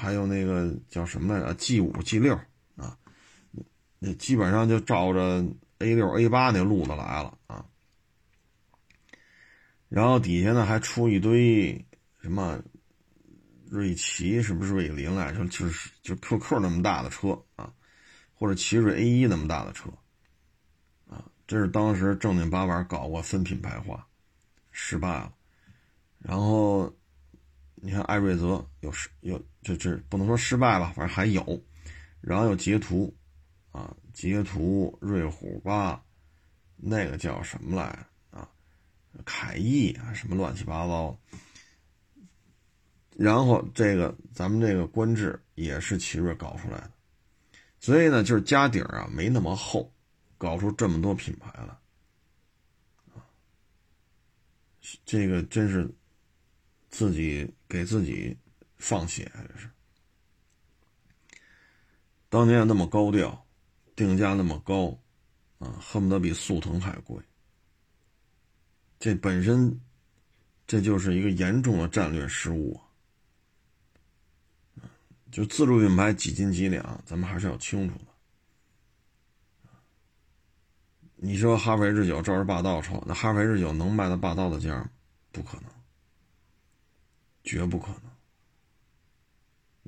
[0.00, 2.34] 还有那个叫什么来着？G 五、G 六
[2.74, 2.96] 啊，
[3.98, 5.44] 那基本上就照着
[5.80, 7.66] A 六、A 八那路子来了啊。
[9.90, 11.84] 然后底下呢还出一堆
[12.22, 12.58] 什么
[13.68, 15.44] 瑞奇是不是瑞麟来着？
[15.48, 17.70] 就是就 QQ 那么大的车啊，
[18.32, 19.90] 或者奇瑞 A 一那么大的车
[21.10, 24.06] 啊，这是当时正经八百搞过分品牌化，
[24.70, 25.34] 失败了。
[26.20, 26.90] 然后
[27.74, 31.62] 你看艾瑞泽有失有这这不能说失败吧，反正还有。
[32.20, 33.14] 然后有捷途
[33.72, 36.02] 啊，捷途、瑞虎八，
[36.76, 38.06] 那个叫什么来着？
[39.24, 41.18] 凯翼啊，什么乱七八糟，
[43.16, 46.92] 然后这个咱们这个观致也是奇瑞搞出来的，
[47.80, 49.92] 所以呢，就是家底儿啊没那么厚，
[50.38, 51.76] 搞出这么多品牌来，
[53.14, 53.26] 啊，
[55.04, 55.92] 这个真是
[56.88, 58.38] 自己给自己
[58.80, 59.70] 放血，这是。
[62.28, 63.46] 当年那么高调，
[63.94, 64.98] 定价那么高，
[65.58, 67.20] 啊，恨不得比速腾还贵。
[68.98, 69.80] 这本身，
[70.66, 72.80] 这就是一个严重的战略失误
[75.30, 78.04] 就自主品牌几斤几两，咱们还是要清楚的。
[81.16, 84.90] 你说哈弗 H 九照着霸道抄，那哈弗 H 九能卖到霸道的价吗？
[85.32, 85.70] 不可能，
[87.44, 88.09] 绝不可能。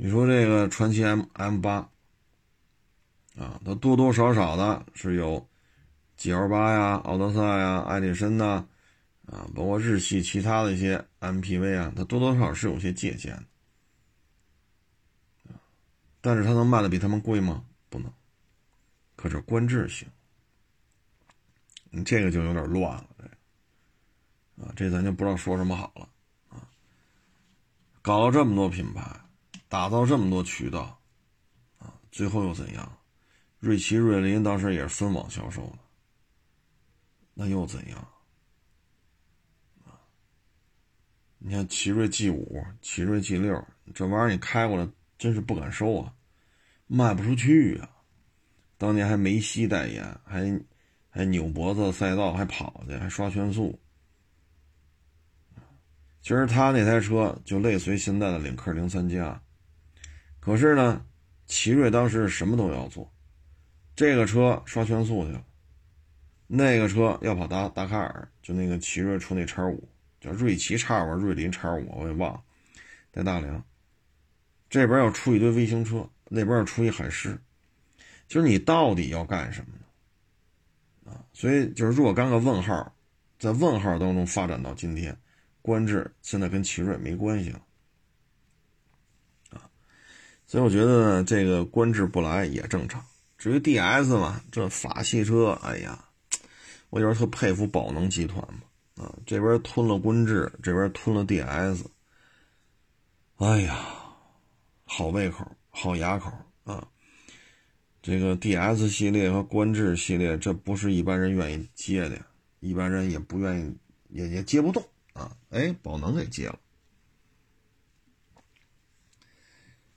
[0.04, 1.74] 你说这个传奇 M M 八，
[3.38, 5.46] 啊，它多多少少的是有
[6.16, 8.66] G L 八呀、奥德赛呀、艾力绅呐。
[9.26, 13.32] 啊，包括日系其他的一些 MPV 啊，它多多少少是有些借鉴
[15.44, 15.54] 的，
[16.20, 17.64] 但是它能卖的比他们贵吗？
[17.88, 18.12] 不能。
[19.14, 20.08] 可是观致行，
[21.90, 26.08] 你这个就有点乱了，这，啊，这咱就不知道说什么好了，
[26.48, 26.66] 啊，
[28.02, 29.08] 搞了这么多品牌，
[29.72, 31.00] 打造这么多渠道，
[31.78, 32.92] 啊，最后又怎样？
[33.58, 35.78] 瑞奇、瑞麟当时也是分网销售的，
[37.32, 38.06] 那又怎样？
[41.38, 46.12] 你看奇瑞 G 五、奇瑞 G 六，这玩意儿你开过来真是不敢收啊，
[46.86, 47.88] 卖不出去啊。
[48.76, 50.62] 当年还梅西代言，还
[51.08, 53.80] 还扭脖子赛道，还跑去，还刷圈速。
[56.20, 59.42] 其实他那台车就类似于现在的领克零三加，
[60.42, 61.02] 可是呢，
[61.46, 63.10] 奇瑞当时什么都要做，
[63.96, 65.42] 这个车刷圈速去了，
[66.46, 69.88] 那个车要跑达达喀尔，就那个奇瑞出那叉五。
[70.20, 72.40] 叫瑞奇叉五、瑞麟叉五，我也忘了，
[73.12, 73.60] 在大连。
[74.70, 77.36] 这边要出一堆微型车，那边要出一海狮，
[78.28, 81.10] 就是你到底要干什么呢？
[81.12, 82.94] 啊，所以就是若干个问号，
[83.36, 85.18] 在问号当中发展到今天，
[85.60, 87.60] 观致现在跟奇瑞没关系了，
[90.52, 93.02] 所以我觉得这个观致不来也正常。
[93.38, 96.04] 至于 DS 嘛，这法系车，哎呀，
[96.90, 99.02] 我有时候特佩服宝能集团嘛。
[99.02, 101.86] 啊，这边吞了观致，这边吞了 DS，
[103.36, 103.82] 哎呀，
[104.84, 106.30] 好胃口，好牙口
[106.64, 106.86] 啊！
[108.02, 112.20] 这个 DS 系列和观致系列，这不是一般人愿意接的，
[112.60, 113.74] 一般人也不愿意，
[114.10, 115.34] 也也接不动啊！
[115.48, 116.58] 哎，宝能给接了。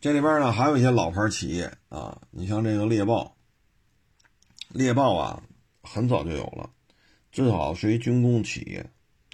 [0.05, 3.35] 这里边呢，还有一些老牌企业啊，你像这个猎豹，
[4.69, 5.41] 猎豹啊，
[5.81, 6.69] 很早就有了。
[7.31, 8.85] 最好是一军工企业，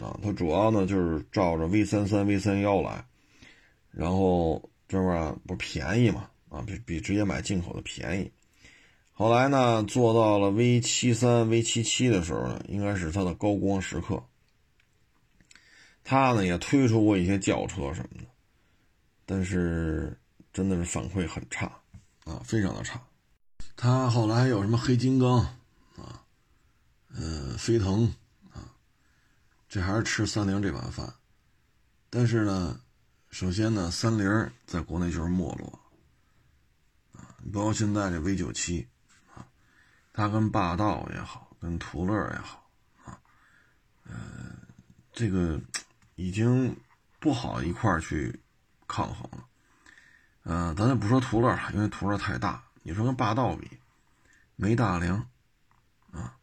[0.02, 3.06] 啊，它主要呢就是照着 V 三三、V 三幺来，
[3.92, 8.32] 然后这玩意儿不便宜嘛，啊，比比直接买进口的便宜。
[9.12, 14.24] 后来呢，做到了 V 七三、V 七七的时候呢，应该是它的高光时刻。
[16.06, 18.30] 它呢也推出过一些轿车什么的，
[19.26, 20.18] 但是
[20.54, 21.66] 真的是反馈很差，
[22.26, 23.02] 啊，非常的差。
[23.76, 25.40] 他后来有什么黑金刚
[25.96, 26.24] 啊？
[27.10, 28.06] 嗯，飞腾
[28.52, 28.74] 啊，
[29.68, 31.14] 这还是吃三菱这碗饭。
[32.10, 32.80] 但是呢，
[33.30, 35.80] 首先呢，三菱在国内就是没落
[37.14, 37.36] 啊。
[37.54, 38.88] 包括现在这 V 九七
[39.34, 39.48] 啊，
[40.14, 42.70] 它跟霸道也好，跟途乐也好
[43.06, 43.20] 啊，
[44.04, 44.14] 呃，
[45.14, 45.60] 这个
[46.16, 46.76] 已经
[47.20, 48.38] 不好一块去
[48.88, 49.46] 抗衡了。
[50.44, 52.64] 嗯，咱就不说途乐了，因为途乐太大。
[52.84, 53.70] 你说跟霸道比，
[54.56, 55.18] 没大梁
[56.12, 56.36] 啊。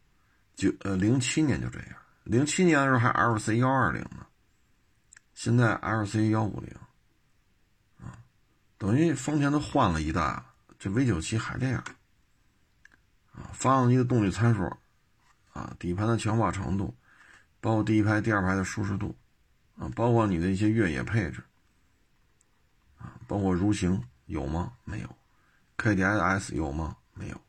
[0.55, 1.89] 就呃，零七年就这样。
[2.23, 4.25] 零七年的时候还 L C 幺二零呢，
[5.33, 6.73] 现在 L C 幺五零，
[7.97, 8.19] 啊，
[8.77, 10.43] 等于丰田都换了一代，
[10.77, 11.83] 这 V 九七还这样
[13.33, 14.71] 啊，发动机的动力参数
[15.53, 16.93] 啊，底盘的强化程度，
[17.59, 19.15] 包括第一排、第二排的舒适度
[19.77, 21.43] 啊，包括你的一些越野配置，
[23.29, 24.73] 包括如行有吗？
[24.83, 25.15] 没有
[25.77, 26.97] ，KDS 有吗？
[27.13, 27.41] 没有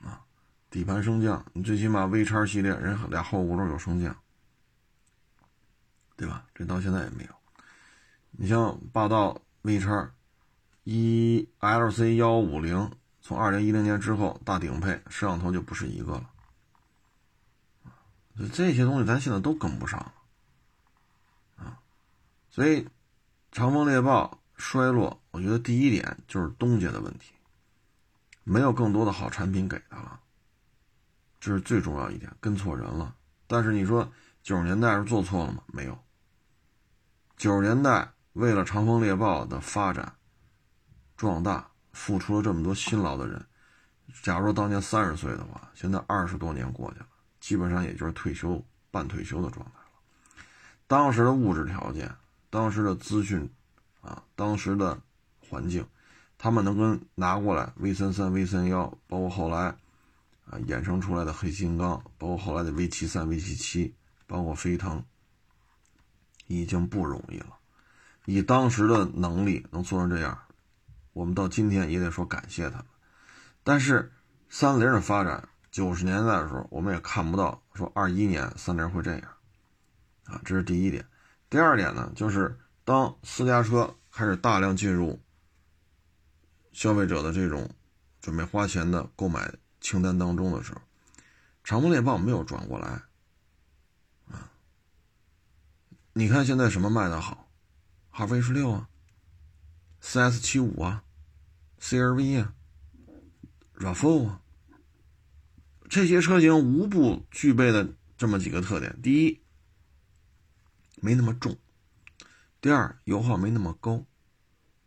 [0.00, 0.24] 啊，
[0.70, 4.16] 底盘升降，你最起码 V 叉系列人俩后轱辘有升降，
[6.16, 6.46] 对吧？
[6.54, 7.30] 这到现在也没有。
[8.30, 10.10] 你像霸道 V 叉。
[10.90, 16.30] 一 L C 幺五零从二零一零年之后大顶配摄像头就不是一个了，
[18.54, 20.14] 这些东西咱现在都跟不上了
[21.56, 21.78] 啊。
[22.48, 22.88] 所以
[23.52, 27.32] 长风猎豹衰落，我觉得第一点就是东家的问题，
[28.44, 30.20] 没有更多的好产品给他了，
[31.40, 33.14] 这是最重要一点，跟错人了。
[33.46, 35.62] 但是你说九十年代是做错了吗？
[35.68, 35.98] 没有。
[37.36, 40.14] 九十年代为了长风猎豹的发展。
[41.16, 43.44] 壮大付出了这么多辛劳的人，
[44.22, 47.06] 假如说当年三十岁的话，现在二十多年过去了，
[47.40, 50.44] 基本上也就是退休、半退休的状态了。
[50.86, 52.14] 当时的物质条件、
[52.50, 53.50] 当时的资讯
[54.00, 55.00] 啊、当时的
[55.48, 55.86] 环境，
[56.38, 59.76] 他们能跟拿过来 V 三三、V 三幺，包括后来
[60.46, 63.94] 啊衍生出来的黑金刚，包括后来的 V 七三、V 七七，
[64.26, 65.04] 包括飞腾，
[66.46, 67.56] 已经不容易了。
[68.24, 70.38] 以当时的能力能做成这样。
[71.14, 72.86] 我们到今天也得说感谢他们，
[73.64, 74.12] 但是
[74.48, 79.22] 三菱的发展，九十年代的时候，我们也看不到说二一年三菱会这样，
[80.26, 81.04] 啊，这是第一点。
[81.50, 82.56] 第二点呢，就是
[82.88, 85.20] 当私家车开始大量进入
[86.72, 87.68] 消费者的这种
[88.18, 90.80] 准备花钱的购买清单当中的时候，
[91.62, 93.02] 长风猎豹没有转过来，
[94.30, 94.50] 啊，
[96.14, 97.50] 你看现在什么卖的好，
[98.08, 98.88] 哈弗 H 六啊
[100.00, 101.04] ，CS 七五啊。
[101.80, 102.54] CRV 啊
[103.76, 104.40] ，RAV4 啊，
[105.90, 109.42] 这些车型无不具备的这么几个特点：第一，
[110.96, 111.52] 没那么重；
[112.60, 114.04] 第二，油耗没那么高；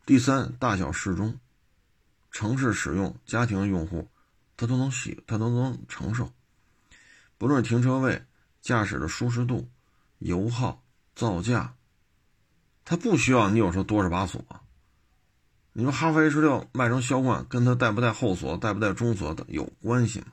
[0.06, 1.40] 第三，大小适中，
[2.30, 4.10] 城市使用、家庭用户，
[4.58, 6.32] 它都能喜，它都能承受。
[7.38, 8.26] 不论是停车位、
[8.62, 9.70] 驾驶的舒适度、
[10.20, 10.84] 油耗、
[11.16, 11.74] 造价，
[12.84, 14.44] 它不需要你有时候多少把锁。
[15.74, 20.28] 你说哈弗 H 六卖成销冠，跟它带不带后锁、带不带中锁的有关系吗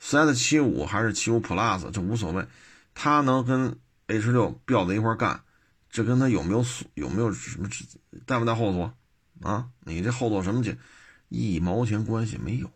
[0.00, 2.48] ？CS 七五还是七五 Plus，这无所谓，
[2.94, 5.42] 它能跟 H 六吊在一块干，
[5.90, 7.68] 这跟它有没有锁、有没有什么
[8.26, 8.94] 带不带后锁
[9.42, 9.70] 啊？
[9.80, 10.78] 你这后座什么去，
[11.28, 12.70] 一毛钱关系没有。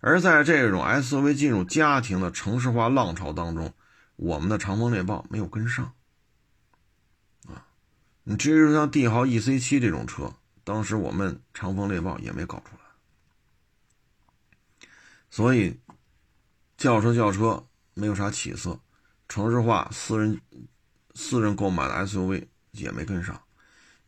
[0.00, 3.74] 而在这种 SUV 进入家庭的城市化浪潮当中，
[4.16, 5.92] 我们的长风猎豹没有跟上
[7.46, 7.66] 啊。
[8.22, 10.34] 你至于说像帝豪 EC 七这种车，
[10.64, 14.88] 当时我们长风猎豹也没搞出来，
[15.30, 15.78] 所以
[16.78, 18.80] 轿车轿车没有啥起色，
[19.30, 20.40] 城市化私人
[21.14, 23.40] 私人购买的 SUV 也没跟上，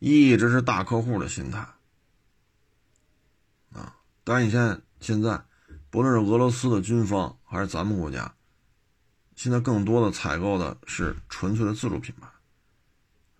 [0.00, 1.60] 一直是大客户的心态
[3.72, 3.96] 啊。
[4.24, 5.40] 当然，你现在现在
[5.90, 8.34] 不论是俄罗斯的军方还是咱们国家，
[9.36, 12.26] 现在更多的采购的是纯粹的自主品牌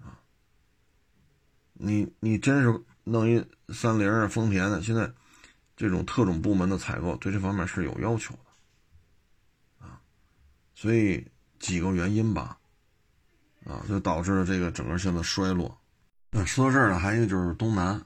[0.07, 0.21] 啊。
[1.73, 5.13] 你你真是弄一三菱啊、丰田的，现在
[5.77, 10.01] 这种特种部门的采购对这方面是有要求的啊，
[10.77, 11.27] 所以
[11.63, 12.59] 几个原因吧，
[13.65, 15.81] 啊，就导致了这个整个现在衰落。
[16.31, 18.05] 那说到这儿呢，还有一个就是东南，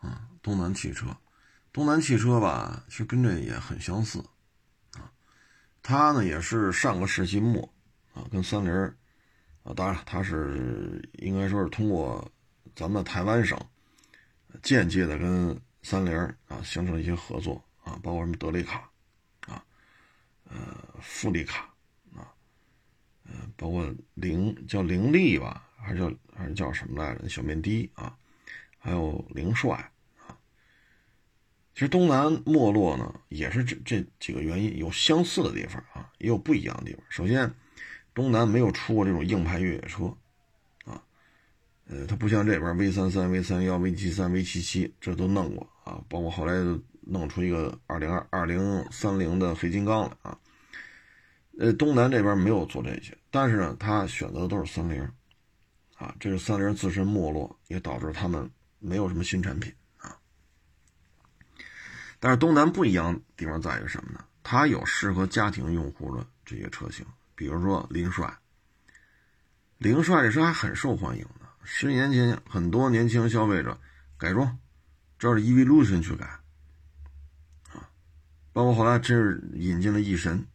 [0.00, 1.06] 啊，东南汽车，
[1.72, 4.20] 东南汽车吧，其实跟这也很相似，
[4.92, 5.10] 啊，
[5.82, 7.68] 它呢也是上个世纪末
[8.12, 8.72] 啊，跟三菱
[9.64, 12.30] 啊，当然它是应该说是通过。
[12.76, 13.58] 咱们台湾省
[14.62, 16.16] 间接的跟三菱
[16.46, 18.88] 啊形成一些合作啊，包括什么德利卡
[19.48, 19.60] 啊，
[20.44, 20.56] 呃，
[21.02, 21.68] 富利卡，
[23.28, 27.28] 呃，包括凌叫凌厉吧，还是叫还是叫什么来着？
[27.28, 28.16] 小面的啊，
[28.78, 29.92] 还有凌帅
[30.26, 30.32] 啊。
[31.74, 37.04] 其实东南没落呢，也是这这几个原因，有相似的地方啊，也有不一样的地方。
[37.10, 37.52] 首先，
[38.14, 40.06] 东南没有出过这种硬派越野车
[40.84, 41.02] 啊。
[41.86, 46.54] 呃，它不像这边 V 三三、V 三幺、V 七三、V 七七，这都弄过啊，包括后来
[47.02, 50.38] 弄出一个二零二二零三零的黑金刚来啊。
[51.58, 55.02] 呃，东南这边没有做这些，但是呢，他选择的都是三菱，
[55.96, 58.48] 啊，这是三菱自身没落，也导致他们
[58.78, 60.16] 没有什么新产品啊。
[62.20, 64.24] 但是东南不一样地方在于什么呢？
[64.44, 67.04] 它有适合家庭用户的这些车型，
[67.34, 68.32] 比如说凌帅，
[69.78, 71.26] 凌帅这车还很受欢迎。
[71.64, 73.78] 十几年前，很多年轻消费者
[74.16, 74.56] 改装，
[75.18, 76.24] 照着 Evolution 去改，
[77.72, 77.90] 啊，
[78.52, 80.46] 包括后来这是引进了翼神，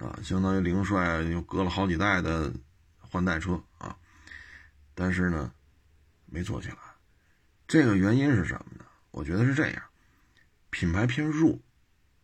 [0.00, 2.52] 啊，相当于凌帅又隔了好几代的
[2.98, 3.96] 换代车啊，
[4.94, 5.52] 但是呢，
[6.26, 6.76] 没做起来，
[7.66, 8.84] 这个原因是什么呢？
[9.10, 9.82] 我觉得是这样，
[10.70, 11.58] 品牌偏弱，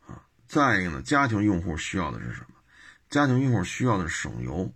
[0.07, 2.55] 啊，再一个呢，家庭用户需要的是什么？
[3.11, 4.73] 家庭用户需要的是省油、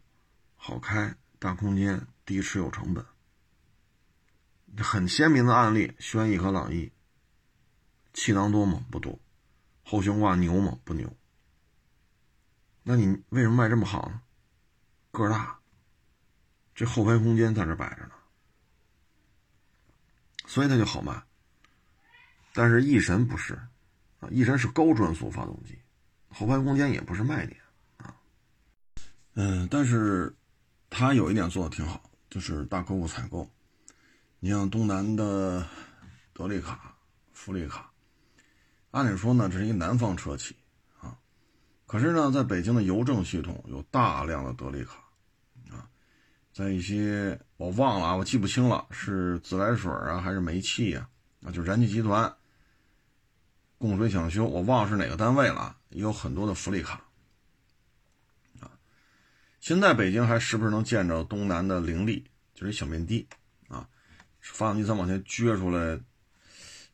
[0.56, 3.04] 好开、大空间、低持有成本。
[4.76, 6.92] 很鲜明的案例，轩逸和朗逸，
[8.12, 8.84] 气囊多吗？
[8.90, 9.18] 不多。
[9.82, 10.78] 后悬挂牛吗？
[10.84, 11.16] 不牛。
[12.90, 14.18] 那你为什么卖这么好呢？
[15.10, 15.58] 个儿大，
[16.74, 18.12] 这后排空间在这摆着呢，
[20.46, 21.22] 所以它就好卖。
[22.54, 23.52] 但是翼神不是，
[24.20, 25.78] 啊，翼神是高转速发动机，
[26.30, 27.60] 后排空间也不是卖点
[27.98, 28.16] 啊。
[29.34, 30.34] 嗯，但是
[30.88, 33.46] 它有一点做的挺好，就是大客户采购。
[34.40, 35.62] 你像东南的
[36.32, 36.96] 德利卡、
[37.34, 37.92] 福利卡，
[38.92, 40.56] 按理说呢，这是一南方车企，
[41.88, 45.02] 可是呢，在北京的邮政系统有大量的德利卡
[45.70, 45.88] 啊，
[46.52, 51.08] 在一些我忘了啊，我记不清了，是自来水啊还是煤气呀？
[51.42, 52.36] 啊，就燃气集团
[53.78, 57.02] 供水抢修，我忘了是哪个单位了，也有很多的福利卡
[58.60, 58.70] 啊。
[59.58, 63.26] 现在北京还时不时能见着东南的凌利，就是一小面的。
[63.68, 63.88] 啊
[64.40, 65.98] 发动机舱往前撅出来，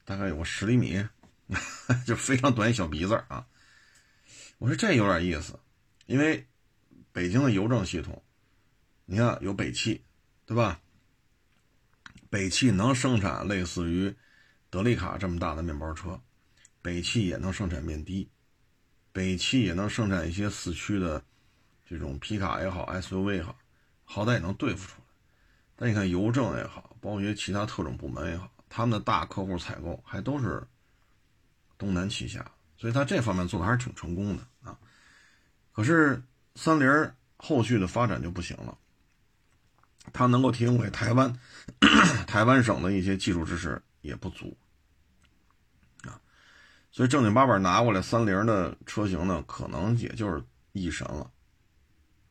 [0.05, 1.05] 大概有个十厘米，
[2.07, 3.45] 就非常短一小鼻子啊。
[4.59, 5.59] 我说这有点意思，
[6.07, 6.47] 因为
[7.13, 8.23] 北京的邮政系统，
[9.05, 10.05] 你看有北汽，
[10.47, 10.81] 对吧？
[12.31, 14.15] 北汽能生产类似于
[14.71, 16.21] 德利卡这么大的面包车，
[16.83, 18.31] 北汽也能生产面的，
[19.13, 21.25] 北汽也能生产一些四驱的
[21.85, 23.57] 这种皮卡也好，SUV 也好，
[24.05, 25.05] 好歹也能对付出来。
[25.77, 26.91] 但你看邮政也好。
[27.05, 30.67] 包括一些其他特种部门也好，他们的大客户采购还都是
[31.77, 32.51] 东南旗下，
[32.85, 34.79] 所以他这方面做的还是挺成功的啊。
[35.73, 36.23] 可是
[36.55, 38.77] 三菱后续的发展就不行了，
[40.13, 41.35] 它能够提供给台湾
[42.27, 44.55] 台湾省的一些技术支持也不足
[46.03, 46.21] 啊，
[46.93, 51.31] 所以正经八百拿过来三菱的车型呢，可能也就是翼神了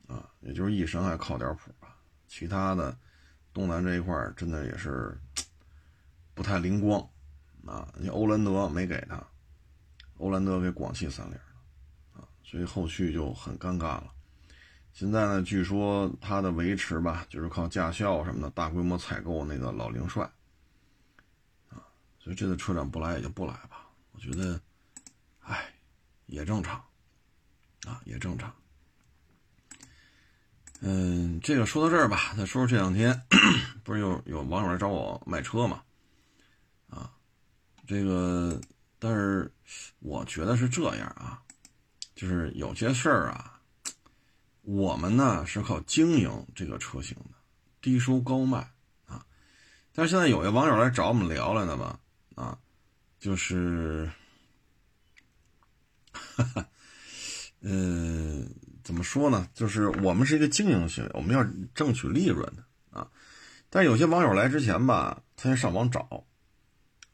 [0.06, 1.98] 啊，也就是翼神还靠点谱吧，
[2.28, 2.96] 其他的。
[3.54, 5.20] 东南这一块真的也是
[6.36, 7.00] 不太灵光
[7.66, 7.92] 啊！
[7.96, 9.24] 你欧蓝德没给他，
[10.24, 14.10] 欧蓝德给广汽三菱了啊，所以后续就很尴尬了。
[14.94, 20.24] 现在呢，据说它的维持吧，就是靠驾校什么的大规模采购那个老凌帅
[21.70, 21.84] 啊，
[22.20, 23.90] 所以这次车展不来也就不来吧。
[24.14, 24.62] 我觉得，
[25.42, 25.74] 哎，
[26.28, 26.82] 也正常
[27.86, 28.54] 啊，也正常。
[30.80, 33.22] 嗯，这个说到这儿吧，再说说这两天，
[33.84, 35.84] 不是有有网友来找我卖车嘛？
[36.90, 37.12] 啊，
[37.86, 38.62] 这个，
[39.04, 39.52] 但是
[40.00, 41.42] 我觉得是这样啊，
[42.16, 43.60] 就是有些事儿啊，
[44.62, 47.36] 我们呢是靠经营这个车型的，
[47.82, 48.72] 低收高卖
[49.06, 49.26] 啊。
[49.92, 52.00] 但是现在有些网友来找我们聊来的吧，
[52.36, 52.58] 啊，
[53.20, 54.10] 就是，
[56.14, 56.66] 哈哈，
[57.60, 58.50] 嗯。
[58.84, 59.48] 怎么说呢？
[59.54, 61.42] 就是我们是一个经营行为，我们要
[61.74, 63.10] 挣取利润的啊。
[63.70, 66.26] 但是有些网友来之前吧，他先上网找，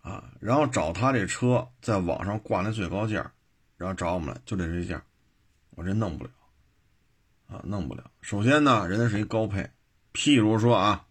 [0.10, 3.32] 啊，然后找他这车在网上挂那最高价，
[3.78, 5.04] 然后找我们来，就这这价，
[5.72, 6.32] 我这弄不了，
[7.48, 8.10] 啊，弄不了。
[8.22, 9.70] 首先呢，人家是一高配，
[10.14, 11.06] 譬如说啊，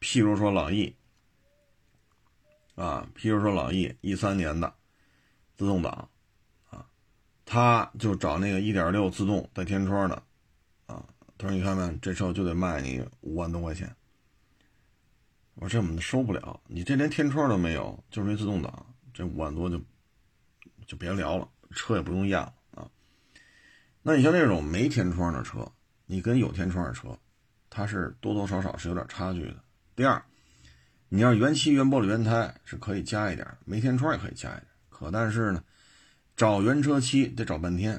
[0.00, 0.94] 譬如说朗逸，
[2.76, 4.72] 啊，譬如说朗逸一三年的
[5.56, 5.90] 自动挡。
[5.90, 6.08] 啊
[7.44, 10.14] 他就找那个1.6自动带天窗的，
[10.86, 11.04] 啊，
[11.36, 13.94] 他说：“你看看这车就得卖你五万多块钱。”
[15.62, 19.80] 我：“这我们收不了，你这连天窗都没有，就是一自动挡，这五万多就
[20.86, 22.90] 就别聊了，车也不用验了啊。”
[24.02, 25.70] 那你像那种没天窗的车，
[26.06, 27.16] 你跟有天窗的车，
[27.70, 29.62] 它是多多少少是有点差距的。
[29.94, 30.22] 第二，
[31.08, 35.62] 你要原漆、原玻璃、原胎是可以加一点，没天窗也可以加一点，可但是呢。
[36.34, 37.94] 找原车漆得找半天，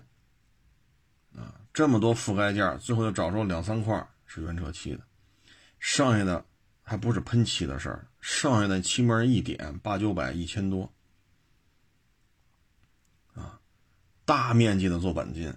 [1.36, 5.02] 啊，这么多覆盖件，最后就找出两三块是原车漆的，
[5.78, 6.44] 剩下的
[6.84, 10.94] 还不是喷漆的事儿，剩下的漆面一点八九百一千多，
[13.34, 13.60] 啊，
[14.26, 15.54] 大面积的做钣金，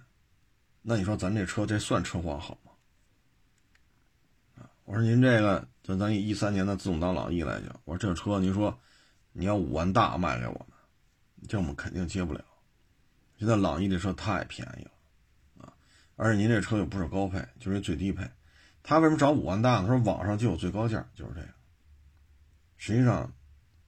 [0.83, 2.71] 那你说咱这车这算车况好吗？
[4.57, 8.79] 啊，我说您这个，就咱一三年的自动挡朗逸来讲，我说这车您说
[9.33, 10.69] 你要五万大卖给我们，
[11.49, 12.45] 这我们肯定接不了。
[13.37, 15.75] 现在朗逸这车太便宜了，啊，
[16.15, 18.27] 而且您这车又不是高配，就是最低配。
[18.87, 19.83] 他为什么找五万大呢？
[19.83, 21.49] 他说网上就有最高价，就是这个。
[22.77, 23.33] 实际上，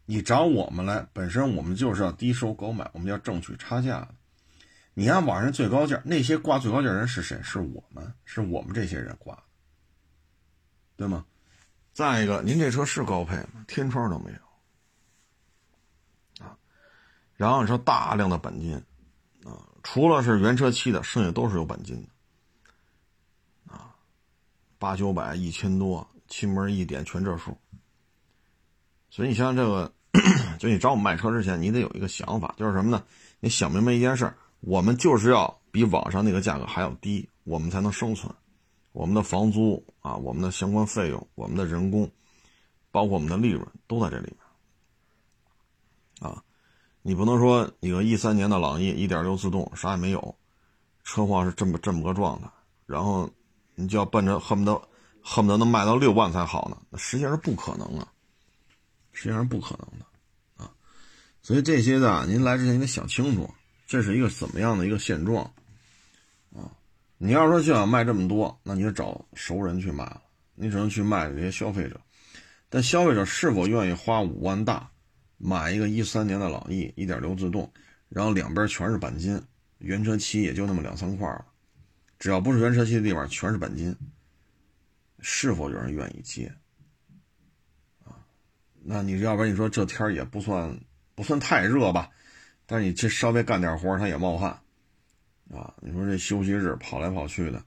[0.06, 4.08] 你找我们来，本身我们就是要低收高买，我们要争取差价的。
[4.94, 7.40] 你按网上最高价，那些挂最高价人是谁？
[7.44, 9.40] 是我们，是我们这些人挂，
[10.96, 11.24] 对吗？
[11.92, 13.64] 再一个，您这车是高配吗？
[13.68, 16.58] 天窗都没有啊。
[17.36, 18.74] 然后你说大量的钣金
[19.44, 22.08] 啊，除了是原车漆的，剩下都是有钣金的，
[24.78, 27.56] 八九百、一千多，漆门一点全这数。
[29.10, 29.92] 所以你像这个，
[30.58, 33.02] 就你找我们卖车之前，你得有一个想法，就是什么呢？
[33.40, 38.32] 你想明白一件事儿我们就是要比网上那个价格还要低，我们才能生存。
[38.92, 42.10] 我们的房租啊，我们的相关费用，我们的人工，
[42.90, 44.32] 包括我们的利润，都在这里
[46.20, 46.30] 面。
[46.30, 46.42] 啊，
[47.02, 50.34] 你不能说你个一三年的朗逸一点六自动啥也没有，
[51.04, 52.50] 车况是这么这么个状态，
[52.86, 53.30] 然后
[53.78, 54.82] 你就要奔着恨不得
[55.22, 56.76] 恨不得能卖到六万才好呢？
[56.90, 58.06] 那实际上是不可能啊。
[59.10, 60.70] 实际上是不可能的，啊，
[61.42, 63.52] 所以这些的您来之前你得想清楚，
[63.84, 65.42] 这是一个怎么样的一个现状，
[66.54, 66.70] 啊，
[67.16, 70.22] 你要说就想卖这么多，那你就找熟人去卖了，
[70.54, 72.00] 你只能去卖这些消费者，
[72.68, 74.88] 但消费者是否愿意花五万大
[75.36, 77.68] 买一个一三年的朗逸一点六自动，
[78.08, 79.42] 然后两边全是钣金，
[79.78, 81.44] 原车漆也就那么两三块了，
[82.18, 83.96] 只要不是原车漆的地方全是钣金，
[85.20, 86.52] 是否有人愿意接？
[88.04, 88.18] 啊
[88.82, 90.78] 那你要不然你说这天也不算
[91.14, 92.10] 不算太热吧，
[92.66, 94.50] 但是你这稍微干点活，它也冒汗，
[95.50, 97.62] 啊，你说这休息日跑来跑去的，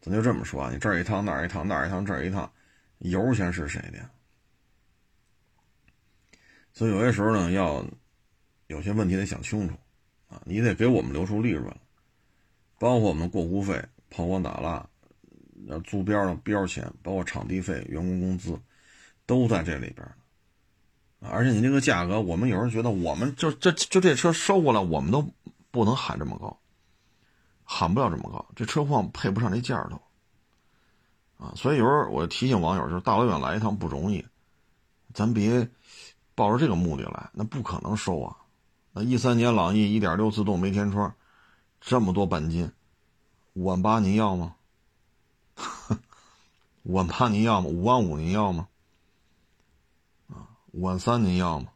[0.00, 2.52] 咱就这么说啊，你这儿一趟那儿一趟那儿一趟这儿一趟，
[2.98, 4.10] 油钱是谁的？
[6.72, 7.86] 所以有些时候呢，要
[8.66, 9.74] 有些问题得想清楚，
[10.28, 11.74] 啊，你得给我们留出利润，
[12.78, 14.86] 包括我们过户费、抛光打蜡、
[15.66, 18.58] 要租标的标钱，包括场地费、员工工资，
[19.24, 20.06] 都在这里边。
[21.20, 25.26] 而且你这个价格，我们有人觉得，我们就这就这车收过来，我们都
[25.70, 26.60] 不能喊这么高，
[27.64, 30.00] 喊不了这么高，这车况配不上这价头，
[31.38, 34.24] 啊，所以有时候我提醒网友，就是大老远来一趟不容易，
[35.14, 35.68] 咱别
[36.34, 38.36] 抱着这个目的来，那不可能收啊。
[38.92, 41.12] 那一三年朗逸一点六自动没天窗，
[41.86, 42.72] 这么多钣金，
[43.52, 44.56] 五万八您要吗？
[46.82, 47.68] 五万八您要吗？
[47.68, 48.66] 五万五您要吗？
[50.26, 51.68] 啊五万三您要吗？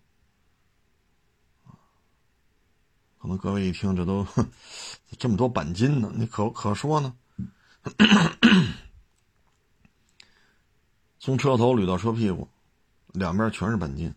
[3.20, 4.26] 可能各位一听，这都
[5.16, 7.14] 这么多钣金呢，你可可说呢？
[11.20, 12.48] 从车头捋到车屁股，
[13.12, 14.12] 两边全是钣金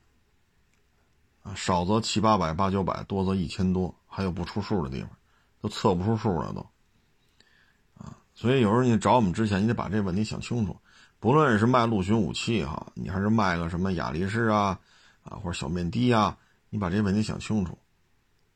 [1.43, 5.11] 啊，少则七八百、八九百，多则一千多，还有不出数的地方，
[5.63, 6.59] 都测不出数了都
[7.95, 8.17] 啊。
[8.33, 10.75] 所以有时候你找我们之前，你得把这问题想清楚。
[11.19, 14.77] 不论是卖陆巡武器哈，你还是卖个什么雅力士啊，
[15.23, 16.37] 啊或者小面的啊，
[16.69, 17.77] 你把这问题想清楚。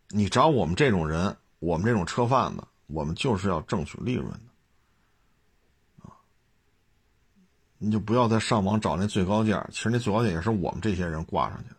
[0.09, 6.11] 你找我们这种人，我们这种车贩子，我们就是要挣取利润的，啊，
[7.77, 11.77] 你就不要再上网找那最高价，其实那最高价也是我们这些人挂上去的，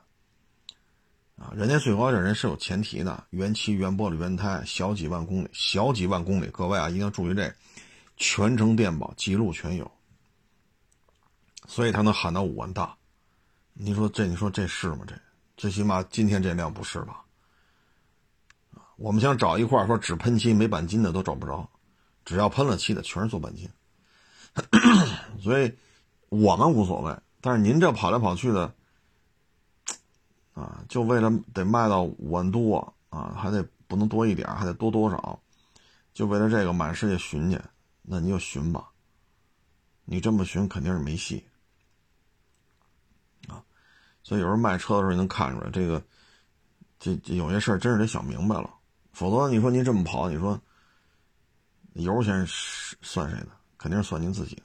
[1.38, 7.54] 啊，人家最高价人是有前提的，原漆、原玻璃、原胎，小几万公里，小几万公里，各位啊，一定要注意这，
[8.16, 9.88] 全程电保，记录全有。
[11.66, 12.96] 所以他能喊到五万大，
[13.72, 15.04] 你说这你说这是吗？
[15.06, 15.14] 这
[15.56, 17.22] 最起码今天这辆不是吧？
[18.96, 21.70] 我们想找一块说只喷漆没钣金的都找不着，
[22.24, 23.70] 只要喷了漆的全是做钣金。
[25.40, 25.72] 所以
[26.30, 28.74] 我们无所谓，但是您这跑来跑去的，
[30.58, 35.40] 啊，就为了得卖到五万多啊，还得不能多一点，还得多多少，
[36.12, 37.60] 就为了这个满世界寻去，
[38.02, 38.90] 那你就寻吧，
[40.04, 41.44] 你这么寻肯定是没戏
[43.46, 43.62] 啊。
[44.24, 46.02] 所以有时候卖车的时候，你能看出来这个，
[46.98, 48.74] 这这有些事儿真是得想明白了，
[49.12, 50.60] 否则你说您这么跑，你说
[51.92, 53.50] 油钱算谁的？
[53.76, 54.64] 肯定是算您自己的，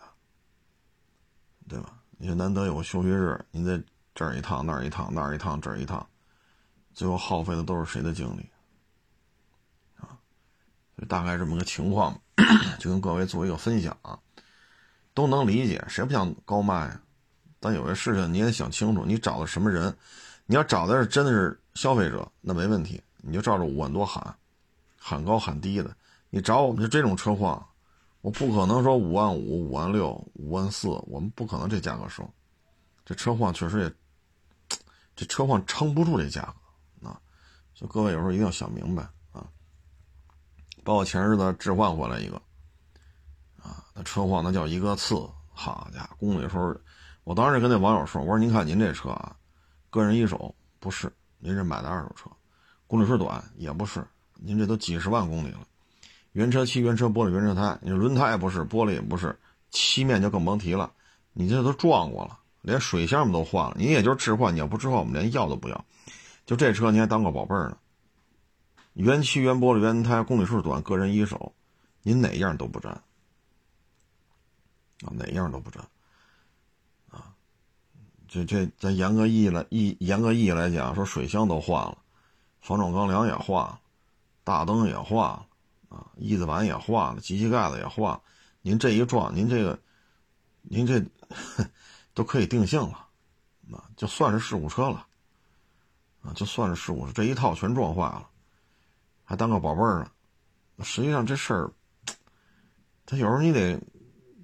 [1.67, 1.99] 对吧？
[2.17, 3.79] 你说难得有个休息日，您在
[4.15, 6.05] 这儿一趟那儿一趟那儿一趟这儿一趟，
[6.93, 8.49] 最后耗费的都是谁的精力
[9.97, 10.17] 啊？
[10.97, 12.19] 就大概这么个情况，
[12.79, 14.19] 就跟各位做一个分享啊，
[15.13, 17.01] 都能理解，谁不想高卖啊？
[17.59, 19.95] 但有些事情你也得想清楚，你找的什么人？
[20.45, 24.35] 你要找的是真的是消费者，那没问题，你就照着五万多喊，
[24.99, 25.95] 喊高喊低的。
[26.29, 27.65] 你找我们就这种车况，
[28.21, 32.29] 我不可能说五万五、五万六、五万四，我们不可能这价格收。
[33.05, 33.93] 这车况确实也，
[35.15, 37.19] 这车况撑不住这价格啊。
[37.73, 39.45] 所以各位有时候一定要想明白啊。
[40.83, 42.35] 包括前日子置换回来一个，
[43.61, 45.15] 啊，那车况那叫一个次，
[45.53, 46.79] 好家伙，公里数。
[47.23, 49.33] 我当时跟那网友说：“我说您看您这车啊，
[49.89, 51.09] 个人一手不是，
[51.39, 52.29] 您是买的二手车，
[52.85, 55.65] 公里数短也不是，您这都几十万公里了，
[56.33, 59.39] 原车漆、原车玻璃、原车胎，你轮胎也不是，玻璃也不是，
[59.69, 60.91] 漆面就更甭提了，
[61.31, 65.85] 你这都撞过了，连水箱我们都换了，你也就是置换，你要不置换，我们连要都不要。
[66.47, 67.77] 就这车你还当个宝贝儿呢，
[68.93, 71.53] 原漆、原玻璃、原胎，公里数短，个人一手，
[72.01, 73.03] 您哪样都不占。”
[75.03, 75.83] 啊，哪样都不占，
[77.09, 77.35] 啊，
[78.25, 81.97] 这这咱严格意义来意严格意义来讲，说水箱都换了，
[82.61, 83.81] 防撞钢梁也换了，
[84.45, 85.45] 大灯也换了，
[85.89, 88.21] 啊，翼子板也换了，机器盖子也换，
[88.61, 89.77] 您这一撞，您这个，
[90.61, 91.03] 您这
[92.13, 93.07] 都可以定性了，
[93.71, 95.07] 啊，就算是事故车了，
[96.21, 98.29] 啊，就算是事故车，这一套全撞坏了，
[99.23, 100.07] 还当个宝贝儿
[100.75, 101.71] 呢，实际上这事儿，
[103.05, 103.79] 他有时候你得。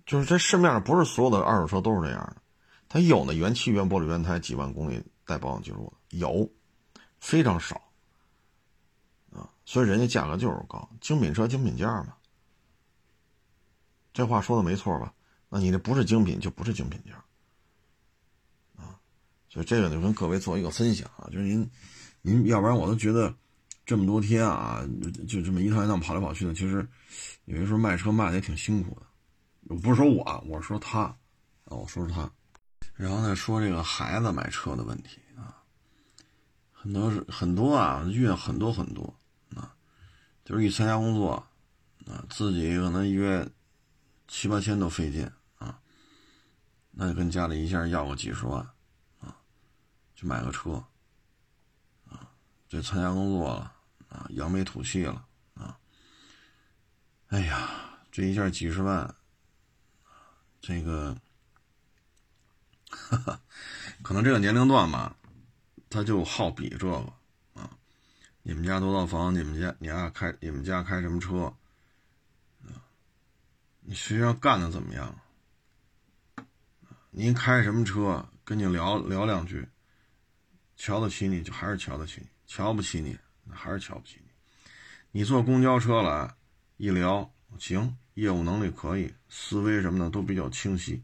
[0.06, 2.42] 就是这市面上不是所有的二手车都是这样的，
[2.88, 6.50] 它有那原漆、原玻璃、原胎几万公里带保养记录的有，
[7.20, 7.80] 非常少，
[9.32, 12.16] 啊，所以人家价格就是高，精品车精品价嘛，
[14.12, 15.14] 这话说的没错吧？
[15.48, 17.24] 那你这不是精品就不是精品价，
[19.50, 21.70] 所以这个就跟各位做一个分享啊，就是您，
[22.22, 23.34] 您要不然我都觉得
[23.86, 24.88] 这么多天啊，
[25.28, 26.88] 就这么一趟一趟跑来跑去的，其实
[27.46, 29.76] 有些时候卖车卖的也挺辛苦的。
[29.76, 31.18] 不是说我，我说他，啊，
[31.66, 32.32] 我说是他，
[32.96, 35.62] 然后再说这个孩子买车的问题啊，
[36.72, 39.14] 很多是很多啊，遇见很多很多
[39.56, 39.74] 啊，
[40.46, 41.34] 就是一参加工作
[42.08, 43.48] 啊，自己可能一月
[44.28, 45.80] 七八千都费劲啊，
[46.92, 48.68] 那就跟家里一下要个几十万，
[50.20, 50.84] 去买个车
[52.10, 52.30] 啊，
[52.68, 53.74] 这参加工作了
[54.10, 55.80] 啊，扬眉吐气了啊，
[57.30, 59.16] 哎呀，这一下几十万。
[60.60, 61.16] 这个，
[62.90, 63.42] 哈 哈
[64.02, 65.16] 可能这个年龄段吧，
[65.90, 67.14] 他就好比这个
[67.54, 67.72] 啊。
[68.42, 69.34] 你们家多套房？
[69.34, 70.36] 你们家你爱开？
[70.42, 71.46] 你们家开什么车？
[72.66, 72.84] 啊，
[73.80, 75.18] 你学校干的怎么样？
[77.10, 78.28] 您开什么车？
[78.44, 79.70] 跟你聊聊两句，
[80.80, 84.32] 瞧得起你就还是瞧得起你，瞧不起你那还是瞧不起你。
[85.12, 86.34] 你坐公交车来，
[86.78, 87.96] 一聊行。
[88.16, 91.02] 业务能力可以，思维什么的都比较清晰，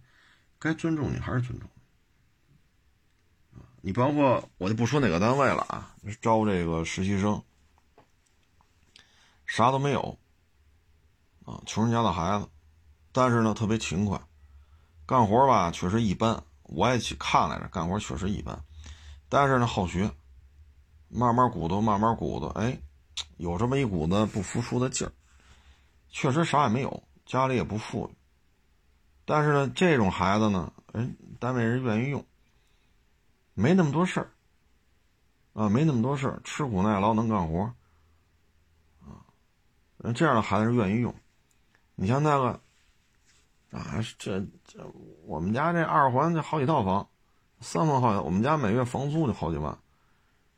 [0.60, 1.70] 该尊重你还是尊重
[3.54, 3.62] 你。
[3.80, 7.42] 你包括我就不说哪个单位了啊，招这个实习生，
[9.46, 10.20] 啥都没有，
[11.46, 12.50] 啊，穷人家的孩子，
[13.14, 14.20] 但是呢特别勤快，
[15.06, 18.62] 干活吧确实一般，我也去看来着，干活确实一般，
[19.36, 20.10] 但是呢好学，
[21.10, 22.80] 慢慢鼓捣，慢慢鼓捣，哎，
[23.36, 25.12] 有这么一股子不服输的劲儿。
[26.08, 28.16] 确实啥也没有，家里也不富裕，
[29.26, 32.26] 但是呢，这种孩子呢，人单位人愿意用，
[33.54, 34.32] 没那么多事儿，
[35.52, 37.64] 啊，没那么多事儿，吃苦耐劳能干活，
[39.02, 39.20] 啊，
[40.16, 41.14] 这样的孩子是愿意用。
[41.96, 42.62] 你像那个，
[43.78, 44.90] 啊，这这
[45.26, 47.10] 我们家这二环这好几套房，
[47.60, 49.72] 三环好几，我们家每月房租就好几万，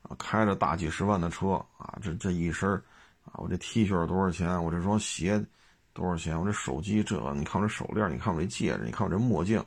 [0.02, 2.70] 啊，开着大几十万的车，啊，这这一身。
[3.30, 4.64] 啊，我这 T 恤多少钱？
[4.64, 5.46] 我这双鞋
[5.92, 6.40] 多少钱？
[6.40, 9.62] 我这手机这，你看我这手链，你看我这戒指，你看我这墨镜。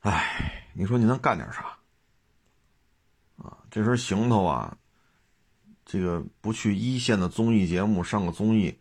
[0.00, 1.76] 哎，你说你能干点啥？
[3.36, 4.74] 啊，这身行头啊，
[5.84, 8.74] 这个不去一线的综艺节目上个综艺，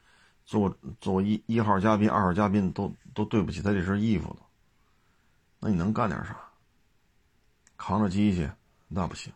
[0.46, 4.47] 做做一一号嘉宾、二号嘉宾都都对不起他这身衣服的。
[5.60, 6.38] 那你能干点啥？
[7.78, 8.50] 扛着机器
[8.88, 9.32] 那不行。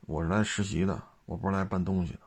[0.00, 2.20] 我是来实习的，我不是来搬东西的。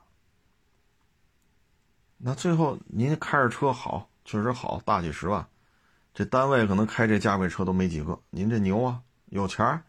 [2.17, 5.47] 那最后您开着车好，确实好，大几十万，
[6.13, 8.19] 这单位可能开这价位车都没几个。
[8.31, 9.83] 您这牛啊，有钱儿，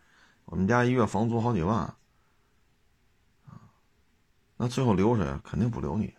[0.44, 1.94] 我们家一月房租好几万，
[4.56, 5.40] 那最后留谁？
[5.42, 6.14] 肯定不留你。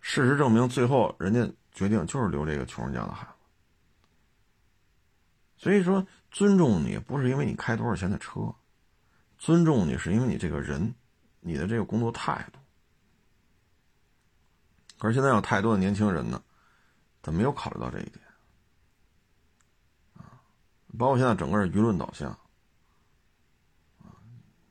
[0.00, 3.32] 事实证明，最后人家决定就是留这个穷人家的孩子。
[5.66, 8.54] 所以说，尊重你不是因为你开多少钱的车。
[9.36, 10.94] 尊重你是因为你这个人，
[11.40, 12.60] 你的这个工作态度。
[14.96, 16.40] 可是现在有太多的年轻人呢，
[17.20, 18.20] 他没有考虑到这一点，
[20.14, 20.38] 啊，
[20.96, 22.30] 包括现在整个舆论导向，
[23.98, 24.14] 啊，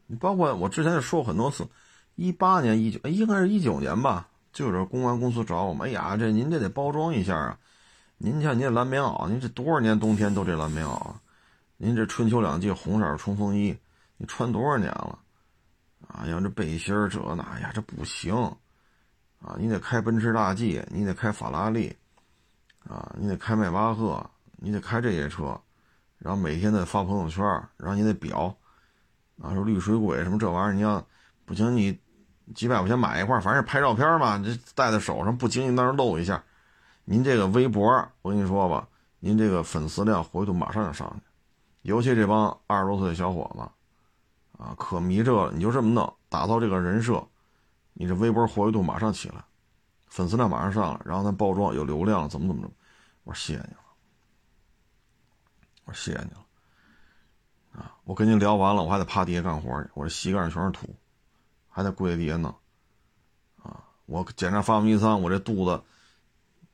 [0.08, 1.68] 你包括我之前就说过很多次，
[2.16, 7.60] 一八年一九，应该是一九年吧，就有这公关公司找我们，哎呀，这您这得包装一下啊，
[8.18, 11.14] 您像您这蓝棉袄，您这多少年冬天都这蓝棉袄，
[11.78, 13.78] 您这春秋两季红色冲锋衣。
[14.18, 15.20] 你穿多少年了？
[16.08, 18.34] 啊，要这背心儿这那，哎呀，这不行，
[19.42, 21.94] 啊，你得开奔驰大 G，你得开法拉利，
[22.88, 25.60] 啊，你得开迈巴赫，你得开这些车，
[26.18, 27.44] 然后每天得发朋友圈，
[27.76, 28.56] 然后你得表，
[29.42, 31.06] 啊，说绿水鬼什么这玩意儿，你要
[31.44, 32.00] 不行，你
[32.54, 36.42] 几百块钱买一块，反正拍照片嘛，这戴在手上不经意当时露一下，
[37.06, 37.86] 您这个微博，
[38.22, 38.88] 我跟你说吧，
[39.20, 41.24] 您这个粉丝量回头马上就上去，
[41.84, 47.26] 尤其这帮二十多岁的小伙子，啊，可迷这了，你就这么弄，打造这个人设，
[47.94, 49.44] 你这微博活跃度马上起来。
[50.08, 52.72] 粉丝量马上上来，然后咱包装有流量，怎么怎么着？
[53.24, 53.80] 我说谢谢你了，
[55.86, 57.98] 我说谢谢你了，啊！
[58.06, 60.88] 我跟您聊完了，我还得趴地下干活去，我这膝盖上全是土，
[61.68, 62.54] 还得跪在地下弄，
[63.62, 63.84] 啊！
[64.06, 65.84] 我检查发动机舱，我这肚子，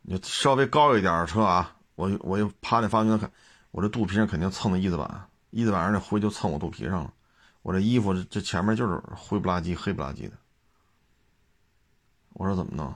[0.02, 3.32] 你稍微高一点的车啊，我我又趴那发动机看，
[3.72, 7.14] 我这肚皮上肯定蹭的翼子板，翼子板上那灰就蹭我肚皮上了，
[7.62, 10.34] 我这衣服这前面就是灰不拉几、黑不拉几的，
[12.34, 12.94] 我说怎么弄？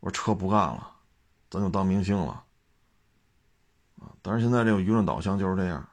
[0.00, 0.90] 我说车不干了，
[1.50, 2.42] 咱就当明星了，
[4.00, 4.08] 啊！
[4.22, 5.86] 但是现在这个舆论导向就是这样，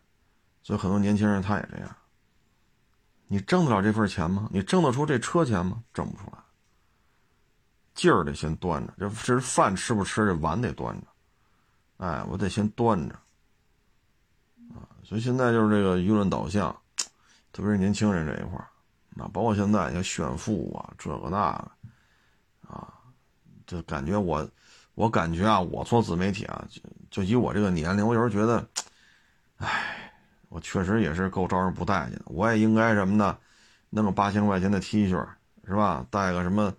[0.63, 1.93] 所以很多年轻人他也这样。
[3.28, 4.47] 你挣得了这份钱吗？
[4.53, 5.84] 你挣得出这车钱吗？
[5.93, 6.38] 挣不出来。
[7.98, 11.08] 劲儿得先端着，这这饭吃不吃，这碗得端着。
[11.98, 13.16] 哎，我得先端着，
[14.74, 14.88] 啊！
[15.04, 16.74] 所以现在就是这个舆论导向，
[17.52, 18.70] 特别是年轻人这一块儿，
[19.22, 22.93] 啊，包括现在像炫富啊，这个那个，啊。
[23.66, 24.50] 就感觉我，
[24.95, 26.82] 我感觉啊，我做自媒体啊，就
[27.12, 28.66] 就以我这个年龄，我有时候觉得，
[29.58, 30.10] 唉，
[30.48, 32.22] 我确实也是够招人不待见的。
[32.28, 33.38] 我也应该什么呢？
[33.89, 35.28] 弄个八千块钱的 T 恤，
[35.66, 36.06] 是吧？
[36.10, 36.74] 带个什么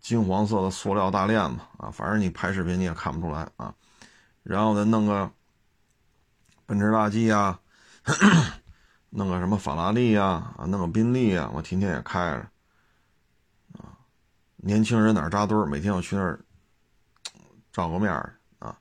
[0.00, 3.74] 金黄色的塑料大链子啊，反正你拍视频你也看不出来啊。
[4.42, 5.30] 然后再弄个
[6.66, 7.58] 奔驰大 G 啊，
[9.10, 12.36] 弄个什么法拉利啊，啊，弄个宾利啊，我天天也开着
[13.78, 13.96] 啊。
[14.56, 15.64] 年轻人哪扎堆儿？
[15.64, 16.38] 每天要去那儿
[17.72, 18.76] 照个面儿啊，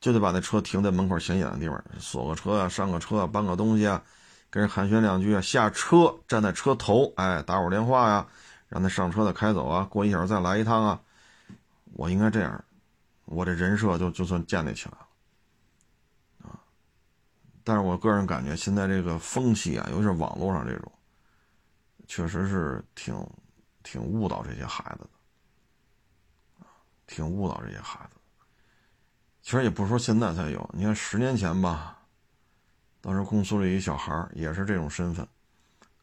[0.00, 4.02] 就得把那车停在门口显眼的地方，锁个车啊，上个车啊，搬个东西啊，
[4.50, 8.26] 跟人寒暄两句啊，下车站在车头，哎，打会儿电话呀，
[8.68, 11.00] 让他上车再开走啊，过一小时再来一趟啊。
[11.94, 12.64] 我应该这样，
[13.24, 16.60] 我这人设就就算建立起来了啊。
[17.64, 20.92] 但是我个人感觉现在这个风气啊，尤其是网络上这种，
[22.06, 23.14] 确实是挺
[23.82, 25.10] 挺误导这些孩子的。
[27.10, 28.20] 挺误导这些孩子，
[29.40, 30.68] 其实也不是说现在才有。
[30.74, 31.98] 你看十年前吧，
[33.00, 35.26] 当时公司里一小孩也是这种身份，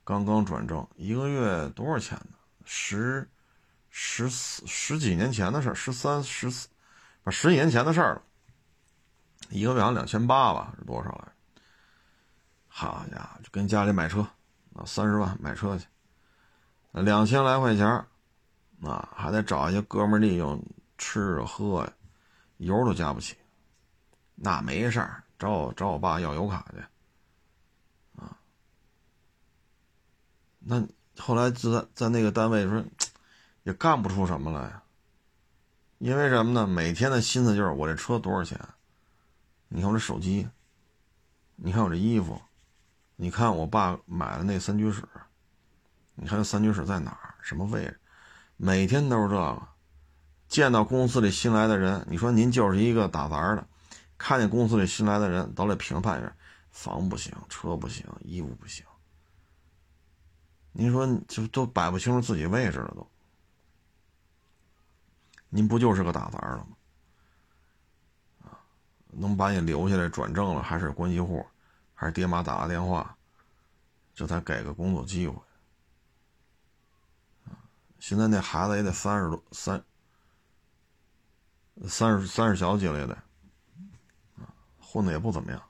[0.04, 2.38] 刚刚转正，一个月多少钱呢？
[2.66, 3.30] 十、
[3.90, 6.68] 十四、十几年前的事儿十三、十四，
[7.24, 8.22] 不十几年前的事儿了。
[9.50, 11.32] 一个月好像两千八吧，是多少来？
[12.68, 14.22] 好家伙，就跟家里买车
[14.74, 15.86] 啊，三十万买车去，
[16.92, 17.88] 两千来块钱
[18.82, 20.62] 啊，还得找一些哥们儿利用。
[20.98, 21.92] 吃喝呀，
[22.56, 23.36] 油都加不起，
[24.34, 26.80] 那没事儿，找我找我爸要油卡去，
[28.16, 28.40] 啊，
[30.60, 30.82] 那
[31.18, 32.84] 后来在在那个单位说，
[33.64, 34.80] 也干不出什么来，
[35.98, 36.68] 因为什么呢？
[36.68, 38.60] 每天的心思就是我这车多少钱？
[39.68, 40.48] 你看我这手机，
[41.56, 42.42] 你看我这衣服，
[43.16, 45.04] 你看我爸买的那三居室，
[46.16, 47.36] 你看那三居室在哪儿？
[47.42, 48.00] 什么位置？
[48.58, 49.62] 每天都是这个。
[50.48, 53.68] 见到公司里新来的人，你说您就是一个打杂的，
[54.16, 56.36] 看见公司里新来的人，都来评判一下，
[56.70, 58.86] 房不行，车不行，衣服不行。
[60.78, 63.08] 您说就都摆不清楚自己位置了都。
[65.48, 66.68] 您不就是个打杂的吗？
[68.44, 68.60] 啊，
[69.08, 71.46] 能把你留下来转正了，还是关系户，
[71.94, 73.16] 还是爹妈打个电话，
[74.14, 75.42] 这才给个工作机会。
[78.00, 79.82] 现在那孩子也得三十多三。
[81.88, 83.14] 三十三十小几了的，
[84.38, 84.48] 啊，
[84.80, 85.62] 混的也不怎么样。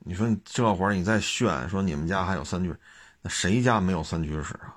[0.00, 2.76] 你说你这会儿你再炫说你们家还有三句，
[3.24, 4.76] 那谁家没有三居室啊？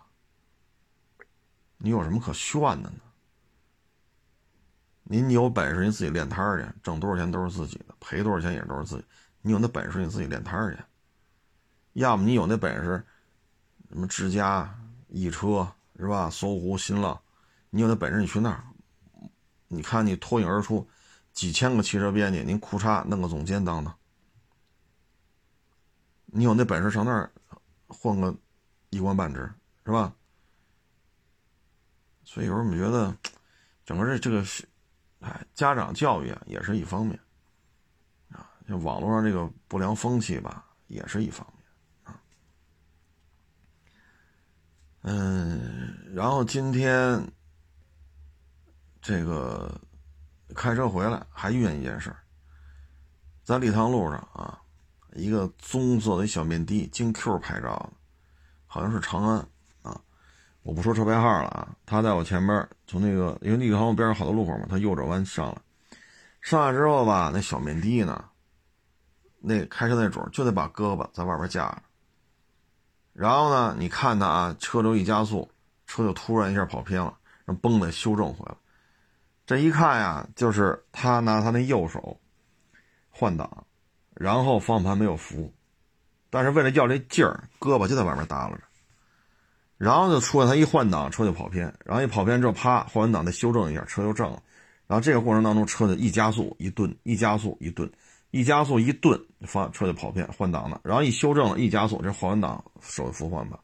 [1.77, 3.01] 你有什么可炫的呢？
[5.03, 9.05] 您有本事你自己练摊儿去，挣多少钱都是自己的，赔多少钱也都是自己。
[9.41, 10.81] 你有那本事你自己练摊儿去，
[11.91, 13.05] 要么你有那本事，
[13.89, 14.73] 什么之家、
[15.09, 15.69] 易车
[15.99, 16.29] 是吧？
[16.29, 17.21] 搜狐、新浪，
[17.69, 18.63] 你有那本事你去那儿。
[19.67, 20.89] 你看，你脱颖而出，
[21.33, 23.93] 几千个汽车编辑，您裤衩弄个总监当当，
[26.27, 27.29] 你有那本事上那儿
[27.87, 28.35] 混个
[28.89, 29.49] 一官半职，
[29.85, 30.13] 是吧？
[32.23, 33.17] 所以有时候我们觉得，
[33.85, 34.67] 整个这这个是，
[35.19, 37.19] 哎，家长教育啊，也是一方面，
[38.29, 41.65] 啊，就网络上这个不良风气吧，也是一方面，
[42.03, 42.21] 啊，
[45.01, 47.25] 嗯，然后今天。
[48.99, 49.79] 这个
[50.53, 52.19] 开车回来还遇见一件事儿
[53.45, 54.61] 在立汤路上啊，
[55.17, 57.89] 一个棕色的小面的，京 Q 牌照的，
[58.65, 59.47] 好像是长安
[59.81, 59.99] 啊，
[60.63, 61.75] 我不说车牌号了啊。
[61.85, 65.61] 他在我前边，从那个因为立汤路边上好多路口嘛，他右转弯上来，
[66.41, 68.25] 上来之后吧，那小面的呢，
[69.39, 71.81] 那开车那主就得把胳膊在外边架着，
[73.13, 75.49] 然后呢，你看他啊，车流一加速，
[75.85, 78.55] 车就突然一下跑偏了，然后嘣的修正回来。
[79.45, 82.19] 这一看呀，就是他拿他那右手
[83.09, 83.66] 换挡，
[84.19, 85.53] 然后方向盘没有扶，
[86.29, 88.61] 但是为了要这劲儿，胳膊就在外面耷拉着，
[89.77, 94.41] 然后就出来他一换挡，车就跑偏，然后一跑偏之后，啪，换完挡再修正一下，车就正了。
[94.87, 97.91] 然后这个过程当中，车就一加速一顿，一加速一顿，
[98.31, 103.59] 一加速一顿，发车就跑偏，换挡了，然后一修正，一加速，这换完挡手扶换吧，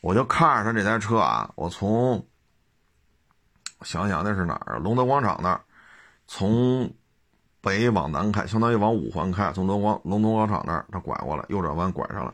[0.00, 2.26] 我就看着他这台车啊，我从。
[3.82, 4.78] 想想那是哪儿？
[4.78, 5.60] 龙德广场那儿，
[6.26, 6.90] 从
[7.66, 9.52] 北往南开，相当于往五环开。
[9.52, 12.32] 从龙广龙德广场那儿，他拐过来，右转弯拐上了，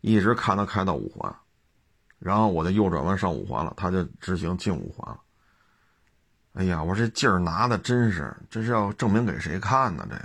[0.00, 1.32] 一直看他开到五环，
[2.18, 5.20] 然后我就右转弯上五环了，他就直行进五环了。
[6.54, 10.04] 哎呀，我这劲儿拿的真是，这是要证明给谁看呢？
[10.10, 10.16] 这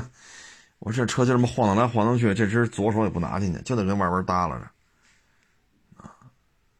[0.00, 0.06] 个，
[0.78, 4.70] 我这车就这么晃荡来晃荡去，这只左手也不拿进去，就得跟外边耷拉着
[5.96, 6.14] 啊。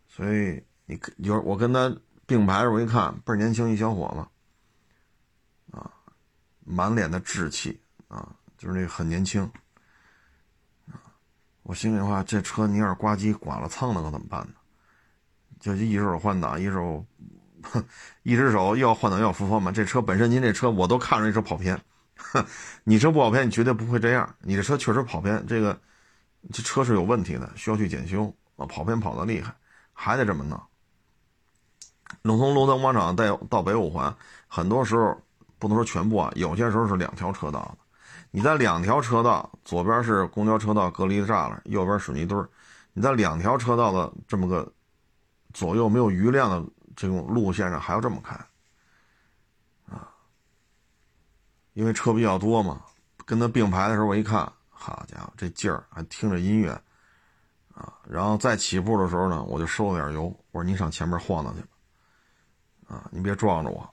[0.07, 1.93] 所以你有我跟他。
[2.28, 4.22] 并排的时我一看，倍儿年轻一小伙子，
[6.69, 9.43] 满脸的稚气啊，就是那个很年轻，
[10.87, 11.01] 啊，
[11.62, 14.55] 我心里话，这车你要是呱唧剐了蹭了可怎么办呢？
[15.59, 17.05] 就一只手换挡，一手，
[18.23, 21.81] 一只手又要换挡又要扶方向盘，这车本身您这车我都看着这车跑偏，
[22.85, 25.81] 你车不跑偏，你绝对不会这样，你这车确实跑偏，这个
[26.53, 29.53] 这车是有问题的，需要去检修啊，跑偏跑的厉害，
[29.93, 30.61] 还得这么弄。
[32.23, 34.14] 龙从龙腾广场到到北五环，
[34.47, 35.21] 很多时候
[35.59, 37.78] 不能说全部啊，有些时候是两条车道的。
[38.30, 42.48] 你在两条车道，左边是公交车道隔离的栅栏，右边水泥墩儿。
[42.92, 44.70] 你在两条车道的这么个
[45.52, 48.34] 左右没有余量的这种路线上，还要这么开
[49.86, 50.09] 啊？
[51.72, 52.82] 因为车比较多嘛。
[53.24, 56.70] 跟他并排的时候，我一看，好家伙，这劲儿还听着音乐
[57.74, 57.92] 啊！
[58.09, 61.68] 然后再起步的时候呢，我就收了点油，我说你上前面晃荡去吧。
[62.88, 63.86] 啊，你别撞着我！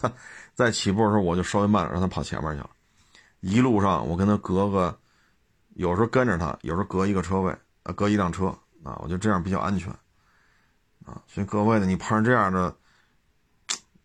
[0.60, 2.70] 在起步的时候，我就稍微慢点，让他跑前面去了。
[3.40, 4.96] 一路上，我跟他隔个，
[5.74, 7.50] 有时候跟着他，有时候隔一个车位，
[7.82, 8.46] 啊，隔一辆车
[8.84, 9.90] 啊，我觉得这样比较安全。
[11.04, 12.76] 啊，所以各位呢，你碰上这样的，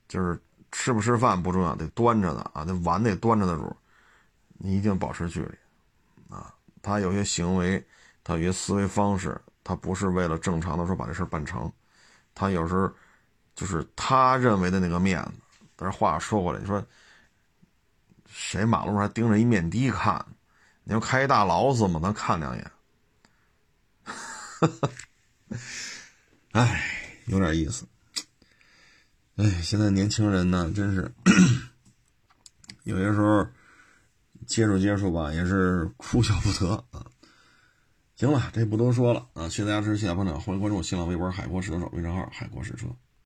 [0.08, 0.42] 就是
[0.72, 3.76] 吃不吃饭不重要，得端着的啊，那碗得端着的主，
[4.54, 6.34] 你一定保持距离。
[6.34, 7.86] 啊，他有些行为，
[8.24, 11.72] 他有些思维方式，他不是为了正常的说把这事办成，
[12.34, 12.90] 他有时候。
[13.56, 15.32] 就是他认为的那个面子，
[15.76, 16.86] 但是话说回来，你说
[18.28, 20.26] 谁马路上还盯着一面的看？
[20.84, 22.72] 你要开一大劳斯嘛，咱看两眼。
[26.52, 26.82] 哎，
[27.26, 27.86] 有点意思。
[29.36, 31.12] 哎，现在年轻人呢，真是
[32.84, 33.46] 有些时候
[34.48, 37.06] 接触接触吧，也是哭笑不得啊。
[38.16, 39.50] 行了，这不多说了啊！
[39.50, 42.88] 谢谢大家支持，谢谢捧场，欢迎关注新浪微博“海阔试车手”微信号“海阔试车”。